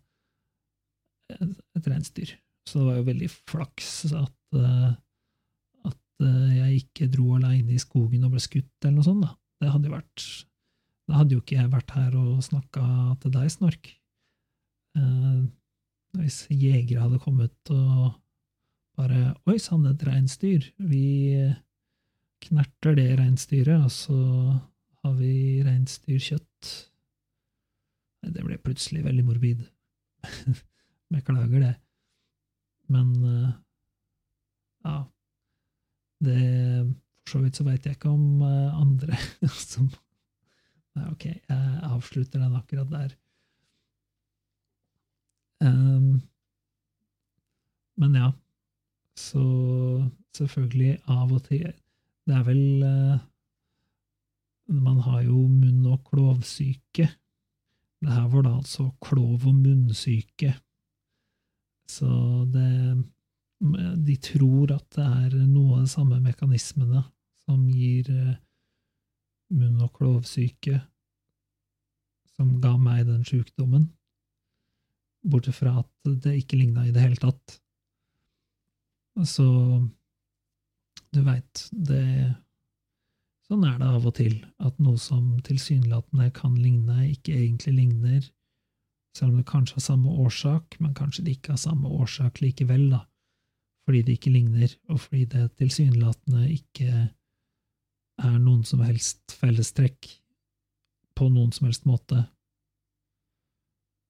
et, 1.40 1.88
reinsdyr. 1.88 2.36
Så 2.68 2.80
det 2.80 2.88
var 2.88 3.00
jo 3.00 3.08
veldig 3.10 3.30
flaks 3.50 3.94
at, 4.12 4.60
eh, 4.60 4.92
at 5.90 6.26
eh, 6.26 6.58
jeg 6.60 6.84
ikke 6.84 7.12
dro 7.12 7.34
aleine 7.40 7.76
i 7.76 7.82
skogen 7.82 8.28
og 8.28 8.36
ble 8.36 8.44
skutt, 8.44 8.76
eller 8.84 9.00
noe 9.00 9.08
sånt. 9.08 9.26
da. 9.26 9.34
Det 9.60 9.74
hadde 9.74 9.90
jo 9.90 9.98
vært 9.98 10.28
Da 11.10 11.18
hadde 11.18 11.36
jo 11.36 11.42
ikke 11.42 11.58
jeg 11.58 11.72
vært 11.74 11.96
her 11.98 12.14
og 12.20 12.44
snakka 12.46 12.84
til 13.24 13.34
deg, 13.34 13.50
Snork. 13.52 13.90
Eh, 15.00 15.42
hvis 16.20 16.44
jegere 16.50 17.06
hadde 17.06 17.22
kommet 17.22 17.74
og 17.74 18.18
bare 19.00 19.34
Oi 19.48 19.58
sann, 19.62 19.86
et 19.88 20.04
reinsdyr. 20.04 20.66
Vi 20.92 21.40
knerter 22.44 22.98
det 22.98 23.10
reinsdyret, 23.20 23.86
og 23.86 23.92
så 23.94 24.20
har 25.04 25.14
vi 25.20 25.62
reinsdyrkjøtt. 25.64 26.72
Det 28.28 28.44
ble 28.44 28.58
plutselig 28.60 29.06
veldig 29.06 29.26
morbid. 29.28 29.64
Beklager 31.14 31.64
det. 31.64 31.76
Men 32.90 33.14
eh, 33.24 33.50
ja 34.84 34.98
Det 36.26 36.40
For 37.28 37.38
så 37.38 37.42
vidt 37.44 37.60
så 37.60 37.66
veit 37.68 37.86
jeg 37.86 37.98
ikke 37.98 38.12
om 38.12 38.42
eh, 38.42 38.80
andre 38.82 39.18
som 39.72 39.90
ok, 41.00 41.26
jeg 41.30 41.82
avslutter 41.86 42.42
den 42.42 42.56
akkurat 42.58 42.90
der. 42.92 43.14
Ehm, 45.64 46.22
men 48.00 48.16
ja, 48.16 48.32
så 49.20 49.44
selvfølgelig 50.38 51.00
av 51.12 51.34
og 51.36 51.44
til 51.50 51.66
Det 52.30 52.36
er 52.38 52.44
vel 52.48 52.84
uh, 52.86 53.20
Man 54.70 55.00
har 55.04 55.24
jo 55.26 55.48
munn- 55.50 55.88
og 55.90 56.04
klovsyke. 56.06 57.10
Det 58.00 58.12
her 58.14 58.28
var 58.30 58.44
da 58.46 58.56
altså 58.56 58.92
klov- 59.02 59.48
og 59.50 59.56
munnsyke. 59.56 60.54
Så 61.90 62.10
det 62.54 63.06
De 64.08 64.16
tror 64.16 64.72
at 64.72 64.86
det 64.96 65.04
er 65.04 65.48
noe 65.48 65.80
av 65.80 65.82
de 65.84 65.92
samme 65.92 66.20
mekanismene 66.24 67.02
som 67.44 67.66
gir 67.68 68.08
eh, 68.14 68.38
munn- 69.52 69.82
og 69.84 69.92
klovsyke, 69.98 70.80
som 72.38 72.62
ga 72.62 72.78
meg 72.78 73.08
den 73.10 73.26
sjukdommen. 73.28 73.90
Bortsett 75.28 75.58
fra 75.58 75.80
at 75.82 76.12
det 76.24 76.38
ikke 76.40 76.60
ligna 76.60 76.86
i 76.88 76.94
det 76.96 77.04
hele 77.04 77.20
tatt. 77.20 77.58
Så 79.28 79.48
du 81.10 81.20
veit, 81.26 81.66
det 81.72 82.04
Sånn 83.50 83.64
er 83.66 83.80
det 83.82 83.88
av 83.90 84.04
og 84.06 84.14
til, 84.14 84.36
at 84.62 84.76
noe 84.78 85.00
som 85.02 85.40
tilsynelatende 85.42 86.28
kan 86.38 86.54
ligne, 86.54 87.08
ikke 87.10 87.34
egentlig 87.34 87.72
ligner, 87.80 88.28
selv 89.18 89.32
om 89.32 89.40
det 89.40 89.48
kanskje 89.50 89.80
har 89.80 89.86
samme 89.88 90.12
årsak, 90.22 90.78
men 90.78 90.94
kanskje 90.94 91.24
det 91.26 91.34
ikke 91.34 91.56
har 91.56 91.62
samme 91.64 91.90
årsak 91.90 92.44
likevel, 92.44 92.84
da, 92.92 93.00
fordi 93.90 94.04
det 94.06 94.20
ikke 94.20 94.36
ligner, 94.36 94.76
og 94.94 95.02
fordi 95.02 95.24
det 95.34 95.48
tilsynelatende 95.58 96.44
ikke 96.54 96.92
er 98.20 98.38
noen 98.38 98.62
som 98.70 98.84
helst 98.86 99.34
fellestrekk 99.40 100.12
på 101.18 101.32
noen 101.34 101.50
som 101.56 101.66
helst 101.66 101.90
måte. 101.90 102.22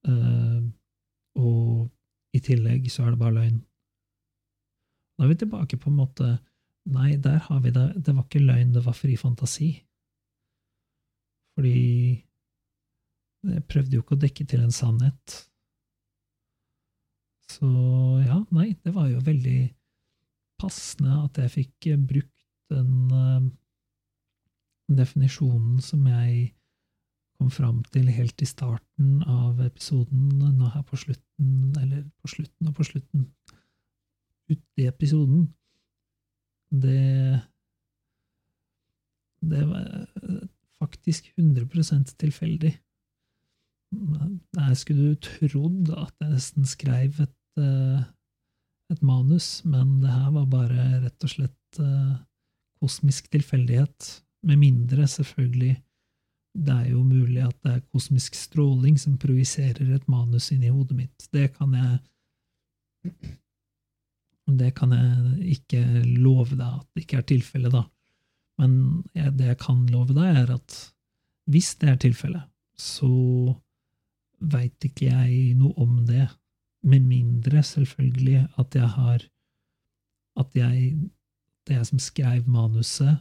Eh, 0.03 0.59
og 1.39 1.89
i 2.35 2.41
tillegg 2.43 2.87
så 2.91 3.05
er 3.05 3.13
det 3.13 3.21
bare 3.21 3.37
løgn. 3.39 3.59
Da 5.17 5.25
er 5.25 5.31
vi 5.31 5.39
tilbake 5.41 5.79
på 5.79 5.91
en 5.91 5.99
måte 6.03 6.37
Nei, 6.89 7.19
der 7.21 7.37
har 7.43 7.59
vi 7.61 7.69
det. 7.69 8.01
Det 8.01 8.15
var 8.15 8.23
ikke 8.23 8.39
løgn, 8.41 8.71
det 8.73 8.81
var 8.81 8.95
fri 8.97 9.13
fantasi. 9.19 9.67
Fordi 11.53 11.81
jeg 13.45 13.65
prøvde 13.69 13.93
jo 13.93 14.01
ikke 14.01 14.15
å 14.15 14.21
dekke 14.23 14.45
til 14.49 14.63
en 14.63 14.73
sannhet. 14.73 15.35
Så 17.51 17.69
ja, 18.23 18.39
nei, 18.55 18.71
det 18.81 18.95
var 18.95 19.11
jo 19.11 19.21
veldig 19.25 19.59
passende 20.59 21.19
at 21.27 21.37
jeg 21.43 21.53
fikk 21.59 21.89
brukt 22.09 22.33
den 22.73 23.13
uh, 23.13 23.45
definisjonen 24.89 25.77
som 25.83 26.07
jeg 26.09 26.49
kom 27.39 27.51
fram 27.53 27.79
til 27.93 28.09
helt 28.11 28.41
i 28.43 28.47
starten 28.47 29.21
av 29.23 29.61
episoden, 29.63 30.27
nå 30.59 30.71
her 30.73 30.83
på 30.87 30.99
slutten, 30.99 31.53
eller 31.79 32.03
på 32.19 32.31
slutten 32.33 32.67
og 32.67 32.75
på 32.75 32.87
slutten, 32.89 33.29
uti 34.51 34.87
episoden. 34.89 35.47
Det 36.69 37.39
Det 39.39 39.63
var 39.63 40.07
faktisk 40.81 41.31
100 41.37 42.15
tilfeldig. 42.19 42.73
Jeg 44.59 44.77
skulle 44.77 45.15
trodd 45.15 45.93
at 45.95 46.13
jeg 46.19 46.33
nesten 46.33 46.65
skrev 46.65 47.21
et, 47.23 47.37
uh, 47.57 48.03
et 48.91 49.01
manus, 49.01 49.63
men 49.63 50.01
det 50.01 50.11
her 50.11 50.29
var 50.35 50.45
bare 50.45 50.99
rett 51.05 51.23
og 51.23 51.29
slett 51.29 51.79
uh, 51.79 52.19
kosmisk 52.81 53.31
tilfeldighet. 53.31 54.23
Med 54.43 54.57
mindre, 54.57 55.07
selvfølgelig, 55.07 55.77
det 56.65 56.75
er 56.75 56.87
jo 56.91 57.03
mulig 57.05 57.41
at 57.45 57.55
det 57.63 57.75
er 57.75 57.85
kosmisk 57.93 58.35
stråling 58.35 58.97
som 58.99 59.17
projiserer 59.21 59.93
et 59.95 60.07
manus 60.11 60.49
inn 60.53 60.65
i 60.65 60.71
hodet 60.73 60.97
mitt. 60.97 61.29
Det 61.33 61.51
kan 61.55 61.75
jeg 61.77 61.99
Det 64.49 64.73
kan 64.75 64.91
jeg 64.91 65.57
ikke 65.59 65.81
love 66.17 66.57
deg 66.57 66.67
at 66.67 66.87
det 66.95 67.03
ikke 67.03 67.17
er 67.19 67.25
tilfellet, 67.29 67.71
da. 67.71 67.83
Men 68.59 69.03
jeg, 69.13 69.35
det 69.37 69.45
jeg 69.51 69.59
kan 69.61 69.83
love 69.93 70.15
deg, 70.17 70.39
er 70.41 70.55
at 70.55 70.77
hvis 71.49 71.75
det 71.81 71.89
er 71.91 71.99
tilfellet, 72.01 72.47
så 72.73 73.09
veit 74.39 74.87
ikke 74.87 75.11
jeg 75.11 75.53
noe 75.59 75.73
om 75.77 76.01
det, 76.07 76.27
med 76.81 77.03
mindre, 77.03 77.61
selvfølgelig, 77.63 78.47
at 78.57 78.75
jeg 78.75 78.87
har 78.87 79.25
At 80.39 80.55
jeg 80.55 80.95
Det 81.67 81.75
jeg 81.75 81.85
som 81.85 81.99
skrev 81.99 82.47
manuset, 82.47 83.19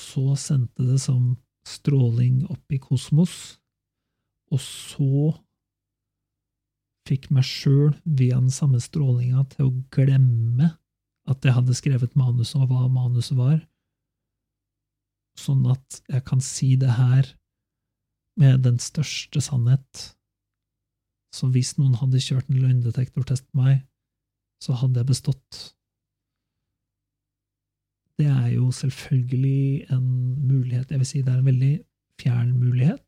så 0.00 0.36
sendte 0.36 0.86
det 0.86 1.00
som 1.00 1.36
stråling 1.70 2.44
opp 2.50 2.74
i 2.74 2.80
kosmos, 2.82 3.36
og 4.50 4.60
så 4.62 5.30
fikk 7.08 7.30
meg 7.34 7.46
sjøl, 7.46 7.94
via 8.04 8.38
den 8.38 8.52
samme 8.54 8.80
strålinga, 8.82 9.46
til 9.54 9.68
å 9.68 9.76
glemme 9.94 10.74
at 11.30 11.46
jeg 11.46 11.54
hadde 11.56 11.76
skrevet 11.78 12.16
manus 12.18 12.54
og 12.58 12.68
hva 12.70 12.86
manuset 12.90 13.36
var, 13.38 13.58
sånn 15.38 15.64
at 15.70 16.00
jeg 16.10 16.24
kan 16.26 16.42
si 16.44 16.74
det 16.80 16.94
her 16.98 17.28
med 18.40 18.64
den 18.66 18.78
største 18.82 19.42
sannhet. 19.44 20.06
Så 21.34 21.48
hvis 21.54 21.76
noen 21.78 21.94
hadde 22.00 22.22
kjørt 22.22 22.48
en 22.50 22.60
løgndetektortest 22.62 23.46
på 23.50 23.62
meg, 23.62 23.84
så 24.62 24.76
hadde 24.76 25.00
jeg 25.00 25.10
bestått. 25.12 25.60
Det 28.20 28.28
er 28.28 28.50
jo 28.52 28.68
selvfølgelig 28.74 29.86
en 29.94 30.08
mulighet, 30.44 30.90
jeg 30.92 31.00
vil 31.00 31.08
si 31.08 31.22
det 31.24 31.32
er 31.32 31.40
en 31.40 31.48
veldig 31.48 31.72
fjern 32.20 32.50
mulighet. 32.60 33.00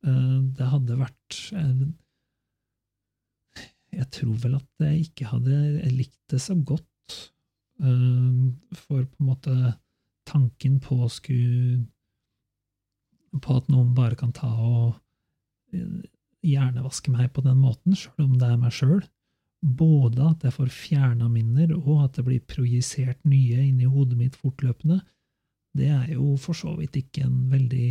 Det 0.00 0.66
hadde 0.70 0.96
vært 1.00 1.38
Jeg 3.90 4.06
tror 4.14 4.36
vel 4.44 4.54
at 4.60 4.84
jeg 4.86 5.08
ikke 5.08 5.26
hadde 5.32 5.56
likt 5.90 6.20
det 6.30 6.38
så 6.40 6.54
godt, 6.54 7.16
for 7.80 9.02
på 9.02 9.18
en 9.18 9.26
måte 9.26 9.56
tanken 10.30 10.78
på 10.84 11.02
å 11.04 11.10
skulle 11.10 11.84
På 13.42 13.56
at 13.58 13.68
noen 13.72 13.94
bare 13.94 14.16
kan 14.18 14.32
ta 14.34 14.50
og 14.50 14.94
hjernevaske 16.46 17.12
meg 17.14 17.32
på 17.34 17.42
den 17.44 17.58
måten, 17.62 17.94
sjøl 17.94 18.24
om 18.24 18.38
det 18.40 18.48
er 18.48 18.58
meg 18.58 18.72
sjøl. 18.74 19.02
Både 19.60 20.24
at 20.30 20.44
jeg 20.46 20.54
får 20.56 20.70
fjerna 20.72 21.28
minner, 21.28 21.74
og 21.76 22.06
at 22.06 22.16
det 22.16 22.24
blir 22.24 22.44
projisert 22.48 23.20
nye 23.28 23.66
inn 23.66 23.80
i 23.82 23.88
hodet 23.90 24.16
mitt 24.16 24.38
fortløpende. 24.40 25.00
Det 25.76 25.90
er 25.92 26.06
jo 26.14 26.34
for 26.40 26.56
så 26.56 26.72
vidt 26.78 26.96
ikke 26.98 27.26
en 27.26 27.42
veldig 27.52 27.90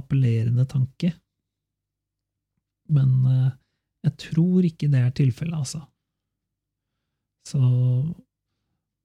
appellerende 0.00 0.66
tanke. 0.68 1.14
Men 2.90 3.54
Jeg 4.00 4.16
tror 4.16 4.64
ikke 4.64 4.88
det 4.88 5.00
er 5.04 5.10
tilfellet, 5.12 5.58
altså. 5.60 5.82
Så 7.44 7.60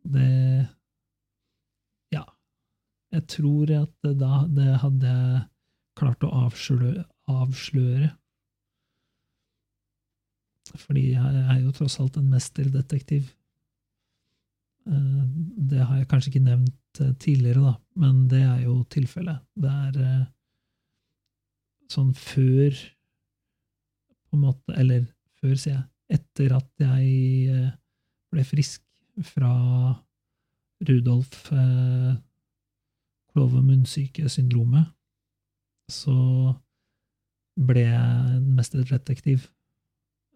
det 0.04 0.68
Ja. 2.14 2.24
Jeg 3.12 3.28
tror 3.28 3.72
at 3.84 3.92
det 4.04 4.20
da 4.20 4.46
det 4.48 4.80
hadde 4.84 5.08
jeg 5.08 5.42
klart 5.96 6.24
å 6.24 6.32
avsløre, 6.46 7.06
avsløre. 7.28 8.12
Fordi 10.80 11.10
jeg 11.14 11.42
er 11.46 11.60
jo 11.64 11.74
tross 11.76 12.00
alt 12.02 12.18
en 12.20 12.30
mesterdetektiv. 12.32 13.32
Eh, 14.88 15.24
Det 15.70 15.82
har 15.82 15.98
jeg 15.98 16.08
kanskje 16.08 16.34
ikke 16.34 16.46
nevnt 16.46 17.02
eh, 17.02 17.14
tidligere, 17.20 17.64
da, 17.64 17.74
men 17.96 18.28
det 18.30 18.42
er 18.44 18.64
jo 18.66 18.84
tilfellet. 18.90 19.42
Det 19.56 19.72
er 19.72 20.00
eh, 20.04 20.26
sånn 21.92 22.14
før 22.14 22.76
på 24.26 24.38
en 24.38 24.42
måte 24.42 24.74
Eller 24.76 25.06
før, 25.40 25.56
sier 25.56 25.76
jeg. 25.76 25.86
Etter 26.20 26.56
at 26.58 26.70
jeg 26.82 27.72
ble 28.34 28.44
frisk 28.46 28.84
fra 29.26 29.54
Rudolf 30.86 31.48
klove- 33.36 33.58
og 33.60 33.66
munnsyke-syndromet, 33.66 34.92
så 35.92 36.16
ble 37.56 37.86
jeg 37.88 38.36
en 38.36 38.48
mesterdetektiv. 38.58 39.48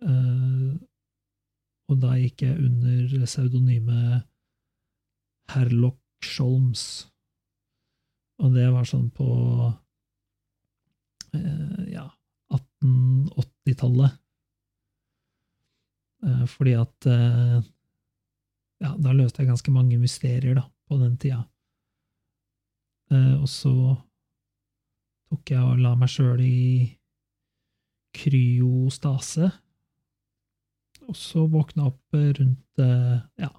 Eh, 0.06 0.74
og 1.90 1.98
da 2.00 2.16
gikk 2.20 2.46
jeg 2.46 2.62
under 2.62 3.26
pseudonymet 3.26 4.28
Herlock 5.54 6.00
Scholms. 6.24 6.84
Og 8.40 8.54
det 8.56 8.68
var 8.72 8.88
sånn 8.88 9.10
på 9.12 9.30
eh, 11.36 11.80
ja, 11.92 12.06
1880-tallet. 12.56 14.20
Eh, 16.28 16.46
fordi 16.52 16.76
at 16.80 17.10
ja, 18.80 18.94
da 18.96 19.12
løste 19.16 19.42
jeg 19.42 19.50
ganske 19.50 19.74
mange 19.76 19.98
mysterier 20.00 20.56
da, 20.56 20.64
på 20.88 21.00
den 21.02 21.18
tida. 21.20 21.42
Og 23.10 23.48
så 23.50 23.74
tok 25.30 25.52
jeg 25.52 25.66
og 25.66 25.82
la 25.82 25.96
meg 25.98 26.12
sjøl 26.14 26.44
i 26.46 26.86
kryostase. 28.16 29.50
Og 31.10 31.18
så 31.18 31.46
våkna 31.50 31.88
opp 31.90 32.18
eh, 32.18 32.30
rundt 32.38 32.82
eh, 32.84 33.18
ja, 33.42 33.50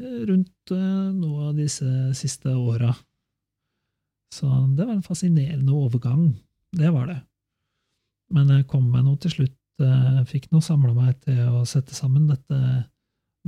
eh, 0.00 0.20
rundt 0.30 0.72
eh, 0.72 1.08
noe 1.12 1.50
av 1.50 1.58
disse 1.58 1.88
siste 2.16 2.54
åra. 2.56 2.94
Så 4.32 4.48
det 4.76 4.86
var 4.86 4.94
en 4.94 5.04
fascinerende 5.04 5.74
overgang. 5.76 6.30
Det 6.72 6.88
var 6.94 7.10
det. 7.10 7.18
Men 8.32 8.48
jeg 8.48 8.68
kom 8.70 8.86
meg 8.88 9.04
nå 9.04 9.18
til 9.20 9.34
slutt, 9.34 9.58
fikk 10.30 10.46
nå 10.52 10.60
samla 10.64 10.92
meg 10.94 11.18
til 11.24 11.40
å 11.58 11.64
sette 11.68 11.92
sammen 11.96 12.30
dette 12.30 12.56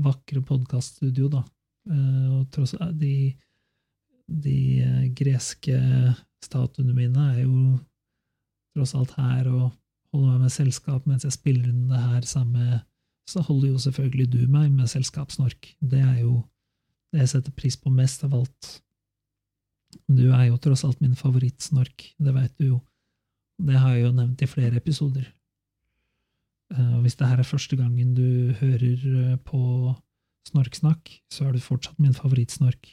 vakre 0.02 0.42
podkaststudioet, 0.44 1.36
da. 1.36 1.42
Og 2.34 2.42
tross 2.52 2.74
de, 2.98 3.32
de 4.28 4.58
greske 5.16 5.78
statuene 6.44 6.96
mine 6.96 7.28
er 7.30 7.40
jo 7.46 7.78
tross 8.74 8.92
alt 8.98 9.14
her 9.16 9.48
og 9.52 9.70
holder 10.14 10.32
meg 10.32 10.46
med 10.46 10.54
selskap 10.54 11.06
mens 11.10 11.26
jeg 11.26 11.34
spiller 11.36 11.68
inn 11.68 11.88
det 11.90 12.00
her 12.00 12.26
sammen 12.28 12.58
med 12.60 12.80
Så 13.26 13.40
holder 13.40 13.70
jo 13.70 13.78
selvfølgelig 13.80 14.26
du 14.30 14.40
meg 14.52 14.66
med 14.70 14.88
selskapssnork. 14.90 15.70
Det 15.80 16.00
er 16.04 16.18
jo 16.20 16.42
det 17.12 17.22
jeg 17.22 17.30
setter 17.30 17.54
pris 17.56 17.76
på 17.80 17.88
mest 17.88 18.20
av 18.26 18.34
alt. 18.36 18.68
Du 20.10 20.26
er 20.34 20.50
jo 20.50 20.58
tross 20.60 20.82
alt 20.84 21.00
min 21.00 21.14
favorittsnork, 21.16 22.04
det 22.20 22.34
veit 22.36 22.52
du 22.58 22.66
jo. 22.66 22.80
Det 23.56 23.78
har 23.80 23.94
jeg 23.94 24.04
jo 24.04 24.12
nevnt 24.12 24.42
i 24.44 24.50
flere 24.50 24.76
episoder. 24.76 25.24
Eh, 26.74 26.94
Og 26.98 27.00
hvis 27.06 27.16
det 27.16 27.28
her 27.30 27.38
er 27.40 27.48
første 27.48 27.76
gangen 27.80 28.12
du 28.14 28.52
hører 28.60 29.06
eh, 29.32 29.36
på 29.40 29.94
Snorksnakk, 30.50 31.08
så 31.32 31.46
er 31.48 31.52
du 31.56 31.64
fortsatt 31.64 31.98
min 32.02 32.12
favorittsnork. 32.12 32.90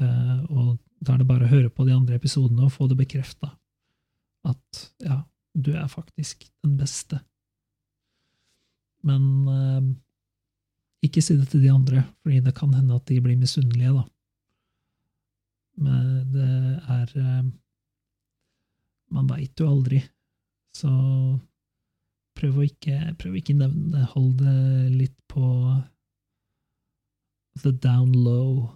Eh, 0.00 0.38
Og 0.48 0.78
da 1.04 1.14
er 1.14 1.18
det 1.18 1.28
bare 1.28 1.44
å 1.44 1.52
høre 1.52 1.68
på 1.68 1.84
de 1.84 1.92
andre 1.92 2.16
episodene 2.16 2.64
og 2.64 2.72
få 2.72 2.88
det 2.88 2.96
bekrefta. 2.96 3.52
At 4.44 4.86
ja, 5.04 5.20
du 5.54 5.72
er 5.74 5.88
faktisk 5.90 6.46
den 6.64 6.76
beste. 6.78 7.20
Men 9.06 9.22
eh, 9.48 9.90
ikke 11.06 11.22
si 11.24 11.36
det 11.38 11.48
til 11.50 11.62
de 11.64 11.72
andre, 11.72 12.04
fordi 12.22 12.40
det 12.44 12.54
kan 12.56 12.74
hende 12.76 12.96
at 12.96 13.06
de 13.08 13.20
blir 13.24 13.38
misunnelige, 13.40 13.94
da. 13.96 14.04
Men 15.80 16.08
det 16.34 16.50
er 16.92 17.14
eh, 17.16 17.44
Man 19.10 19.26
veit 19.26 19.58
jo 19.58 19.66
aldri. 19.66 19.98
Så 20.76 20.88
prøv 22.38 22.60
å 22.60 22.66
ikke, 22.68 23.14
prøv 23.18 23.40
ikke 23.40 23.56
nevne 23.58 23.88
det. 23.90 24.04
Hold 24.12 24.36
det 24.38 24.92
litt 24.94 25.16
på 25.26 25.42
the 27.64 27.72
down 27.72 28.12
low. 28.14 28.68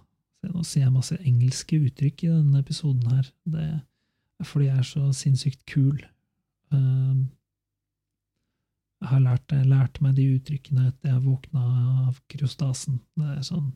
Nå 0.43 0.65
sier 0.67 0.89
jeg 0.89 0.93
masse 0.97 1.15
engelske 1.23 1.79
uttrykk 1.87 2.25
i 2.25 2.33
denne 2.33 2.59
episoden 2.59 3.07
her. 3.13 3.29
Det 3.47 3.63
er 3.63 4.49
fordi 4.49 4.67
jeg 4.67 4.81
er 4.81 4.89
så 4.89 5.05
sinnssykt 5.15 5.63
kul. 5.71 6.03
Um, 6.73 7.31
jeg 9.01 9.11
har 9.11 9.21
lært, 9.21 9.51
jeg 9.51 9.69
lærte 9.69 10.03
meg 10.03 10.15
de 10.17 10.25
uttrykkene 10.33 10.87
etter 10.89 11.11
jeg 11.11 11.23
våkna 11.25 11.63
av 12.07 12.19
kryostasen. 12.31 13.01
Det 13.19 13.31
er 13.35 13.43
sånn 13.45 13.67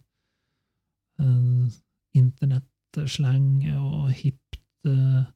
uh, 1.22 1.66
internettslang 2.18 3.50
og 3.78 4.10
hipt, 4.18 4.62
uh, 4.90 5.28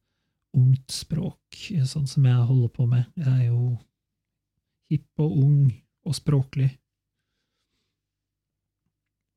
ungt 0.58 0.94
språk, 0.94 1.60
sånn 1.90 2.08
som 2.10 2.26
jeg 2.30 2.48
holder 2.50 2.72
på 2.74 2.88
med. 2.90 3.10
Jeg 3.20 3.34
er 3.34 3.46
jo 3.52 3.76
hipp 4.94 5.24
og 5.26 5.38
ung 5.44 5.60
og 6.08 6.18
språklig. 6.18 6.72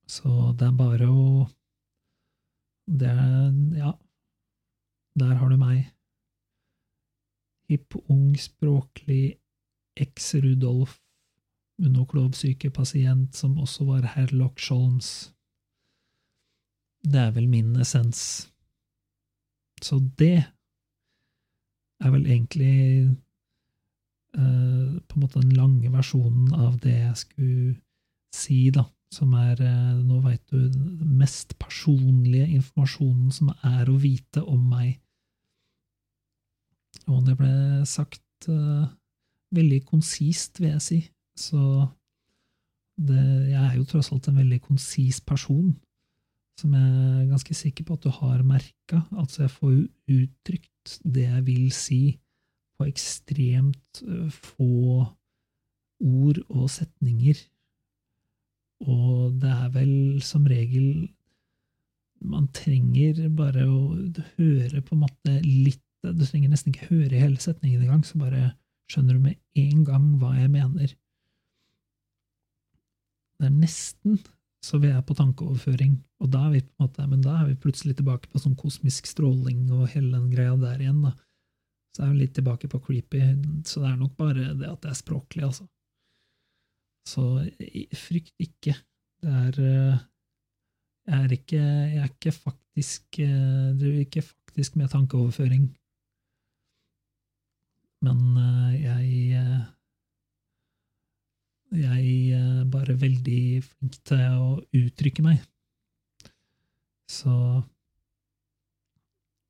Så 0.07 0.31
det 0.59 0.69
er 0.69 0.77
bare 0.79 1.11
å 1.11 1.47
Det 2.87 3.09
er 3.11 3.53
Ja. 3.77 3.93
Der 5.19 5.35
har 5.35 5.49
du 5.49 5.57
meg. 5.57 5.96
Hipp, 7.67 7.97
ung, 8.09 8.37
språklig 8.39 9.37
eks-Rudolf 9.97 11.01
munoklovsykepasient 11.83 13.37
som 13.37 13.59
også 13.61 13.85
var 13.91 14.11
Herlock 14.15 14.61
Sholms. 14.61 15.33
Det 17.05 17.21
er 17.21 17.33
vel 17.37 17.49
min 17.49 17.77
essens. 17.81 18.49
Så 19.83 20.01
det 20.19 20.47
er 22.01 22.13
vel 22.13 22.27
egentlig 22.27 22.77
eh, 24.37 24.93
på 25.09 25.17
en 25.17 25.23
måte 25.23 25.41
den 25.41 25.57
lange 25.57 25.93
versjonen 25.93 26.55
av 26.57 26.79
det 26.83 26.97
jeg 26.97 27.17
skulle 27.25 27.75
si, 28.35 28.71
da. 28.73 28.87
Som 29.13 29.37
er, 29.39 29.61
eh, 29.63 29.99
nå 30.03 30.21
veit 30.25 30.43
du, 30.51 30.67
den 30.73 31.19
mest 31.21 31.55
personlige 31.63 32.49
informasjonen 32.59 33.31
som 33.33 33.53
er 33.63 33.89
å 33.89 34.01
vite 34.01 34.43
om 34.43 34.65
meg. 34.73 34.97
Og 37.07 37.23
det 37.27 37.37
ble 37.39 37.53
sagt 37.89 38.49
uh, 38.51 38.87
veldig 39.55 39.83
konsist, 39.89 40.61
vil 40.61 40.75
jeg 40.75 40.85
si. 40.85 41.01
Så 41.39 41.61
det, 42.97 43.23
jeg 43.53 43.61
er 43.61 43.75
jo 43.77 43.87
tross 43.89 44.11
alt 44.13 44.29
en 44.31 44.41
veldig 44.41 44.61
konsis 44.65 45.21
person, 45.21 45.75
som 46.57 46.73
jeg 46.73 46.93
er 47.21 47.27
ganske 47.31 47.57
sikker 47.57 47.85
på 47.85 47.99
at 47.99 48.07
du 48.07 48.13
har 48.21 48.45
merka. 48.47 49.03
Altså, 49.13 49.45
jeg 49.45 49.53
får 49.59 49.75
jo 49.75 50.23
uttrykt 50.23 50.97
det 51.05 51.27
jeg 51.29 51.45
vil 51.47 51.67
si, 51.75 52.01
på 52.77 52.85
ekstremt 52.91 54.03
ø, 54.05 54.27
få 54.29 55.07
ord 56.05 56.41
og 56.53 56.67
setninger. 56.71 57.39
Og 58.85 59.39
det 59.41 59.53
er 59.53 59.71
vel 59.73 59.95
som 60.25 60.45
regel 60.45 61.09
Man 62.27 62.47
trenger 62.53 63.27
bare 63.37 63.67
å 63.69 63.93
høre 64.39 64.81
på 64.81 64.95
en 64.95 65.03
måte 65.03 65.35
litt 65.45 65.86
Du 66.13 66.25
trenger 66.27 66.53
nesten 66.53 66.75
ikke 66.75 66.91
høre 66.91 67.19
hele 67.19 67.41
setningen 67.43 67.83
engang, 67.83 68.05
så 68.07 68.21
bare 68.21 68.53
skjønner 68.91 69.19
du 69.19 69.27
med 69.27 69.41
en 69.59 69.85
gang 69.87 70.09
hva 70.21 70.37
jeg 70.37 70.53
mener. 70.53 70.95
Det 73.37 73.49
er 73.49 73.55
nesten 73.57 74.21
så 74.67 74.81
vi 74.83 74.91
er 74.91 75.03
på 75.07 75.15
tankeoverføring, 75.15 75.95
og 76.25 76.31
da 76.33 76.47
er 76.47 76.57
vi 76.57 76.65
på 76.65 76.73
en 76.73 76.87
måte, 76.87 77.07
men 77.07 77.23
da 77.23 77.37
er 77.39 77.51
vi 77.53 77.61
plutselig 77.63 77.97
tilbake 77.99 78.31
på 78.33 78.41
sånn 78.43 78.57
kosmisk 78.59 79.07
stråling 79.07 79.69
og 79.75 79.87
hele 79.93 80.17
den 80.17 80.31
greia 80.33 80.57
der 80.59 80.83
igjen, 80.83 81.05
da. 81.05 81.13
Så 81.95 82.05
er 82.05 82.13
vi 82.13 82.25
litt 82.25 82.35
tilbake 82.37 82.69
på 82.73 82.81
creepy, 82.83 83.23
så 83.69 83.85
det 83.85 83.93
er 83.93 84.01
nok 84.01 84.17
bare 84.19 84.51
det 84.59 84.69
at 84.69 84.83
det 84.83 84.91
er 84.91 84.99
språklig, 84.99 85.47
altså. 85.47 85.69
Så 87.07 87.25
frykt 87.95 88.35
ikke. 88.43 88.75
Det 89.23 89.33
er 89.47 89.59
eh, 89.63 89.99
Jeg 91.07 91.25
er 91.25 91.33
ikke, 91.37 91.61
jeg 91.63 92.01
er 92.03 92.09
ikke 92.11 92.33
faktisk 92.35 93.19
eh, 93.23 93.69
Det 93.79 93.87
er 93.87 94.01
ikke 94.03 94.23
faktisk 94.27 94.75
med 94.77 94.91
tankeoverføring. 94.91 95.69
Men 98.05 98.21
eh, 98.41 98.75
jeg 98.85 99.41
eh, 99.41 99.65
Jeg 101.77 102.11
er 102.37 102.67
bare 102.71 102.95
veldig 102.95 103.63
flink 103.65 103.97
til 104.07 104.37
å 104.39 104.51
uttrykke 104.79 105.25
meg. 105.27 105.41
Så 107.11 107.33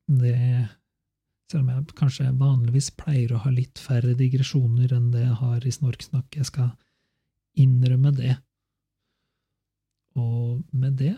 det 0.07 0.39
Selv 1.47 1.61
om 1.63 1.69
jeg 1.71 1.95
kanskje 1.95 2.25
vanligvis 2.35 2.89
pleier 2.99 3.31
å 3.31 3.43
ha 3.45 3.51
litt 3.53 3.79
færre 3.79 4.17
digresjoner 4.19 4.91
enn 4.97 5.13
det 5.13 5.21
jeg 5.21 5.37
har 5.39 5.63
i 5.63 5.71
Snorksnakk. 5.71 6.27
Jeg 6.35 6.49
skal 6.49 6.73
innrømme 7.55 8.11
det. 8.17 8.33
Og 10.19 10.65
med 10.75 10.97
det 10.99 11.13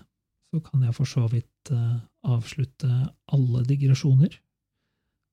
så 0.50 0.62
kan 0.66 0.84
jeg 0.86 0.94
for 0.98 1.10
så 1.10 1.26
vidt 1.32 1.72
eh, 1.74 1.98
avslutte 2.30 2.92
alle 3.34 3.64
digresjoner 3.66 4.38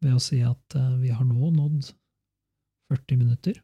ved 0.05 0.16
å 0.16 0.22
si 0.22 0.40
at 0.44 0.76
eh, 0.78 0.92
vi 1.01 1.12
har 1.14 1.24
nå 1.26 1.51
nådd 1.55 1.92
40 2.92 3.20
minutter. 3.22 3.59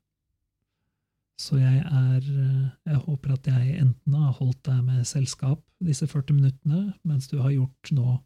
Så 1.40 1.58
jeg 1.58 1.80
er 1.82 2.20
eh, 2.22 2.68
Jeg 2.92 3.00
håper 3.06 3.34
at 3.34 3.48
jeg 3.50 3.78
enten 3.80 4.18
har 4.18 4.36
holdt 4.38 4.62
deg 4.68 4.82
med 4.86 5.06
selskap 5.08 5.62
disse 5.82 6.06
40 6.06 6.38
minuttene, 6.38 6.92
mens 7.02 7.28
du 7.30 7.38
har 7.42 7.54
gjort 7.54 7.92
nå 7.94 8.18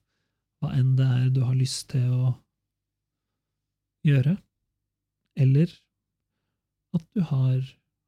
hva 0.60 0.72
enn 0.76 0.94
det 0.98 1.06
er 1.06 1.30
du 1.32 1.42
har 1.44 1.56
lyst 1.56 1.90
til 1.92 2.06
å 2.12 2.34
gjøre, 4.06 4.36
eller 5.36 5.72
at 6.96 7.04
du 7.12 7.20
har 7.28 7.58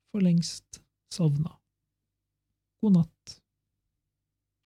for 0.09 0.24
lengst 0.24 0.80
sovna. 1.12 1.53
God 2.80 3.01
natt. 3.01 3.38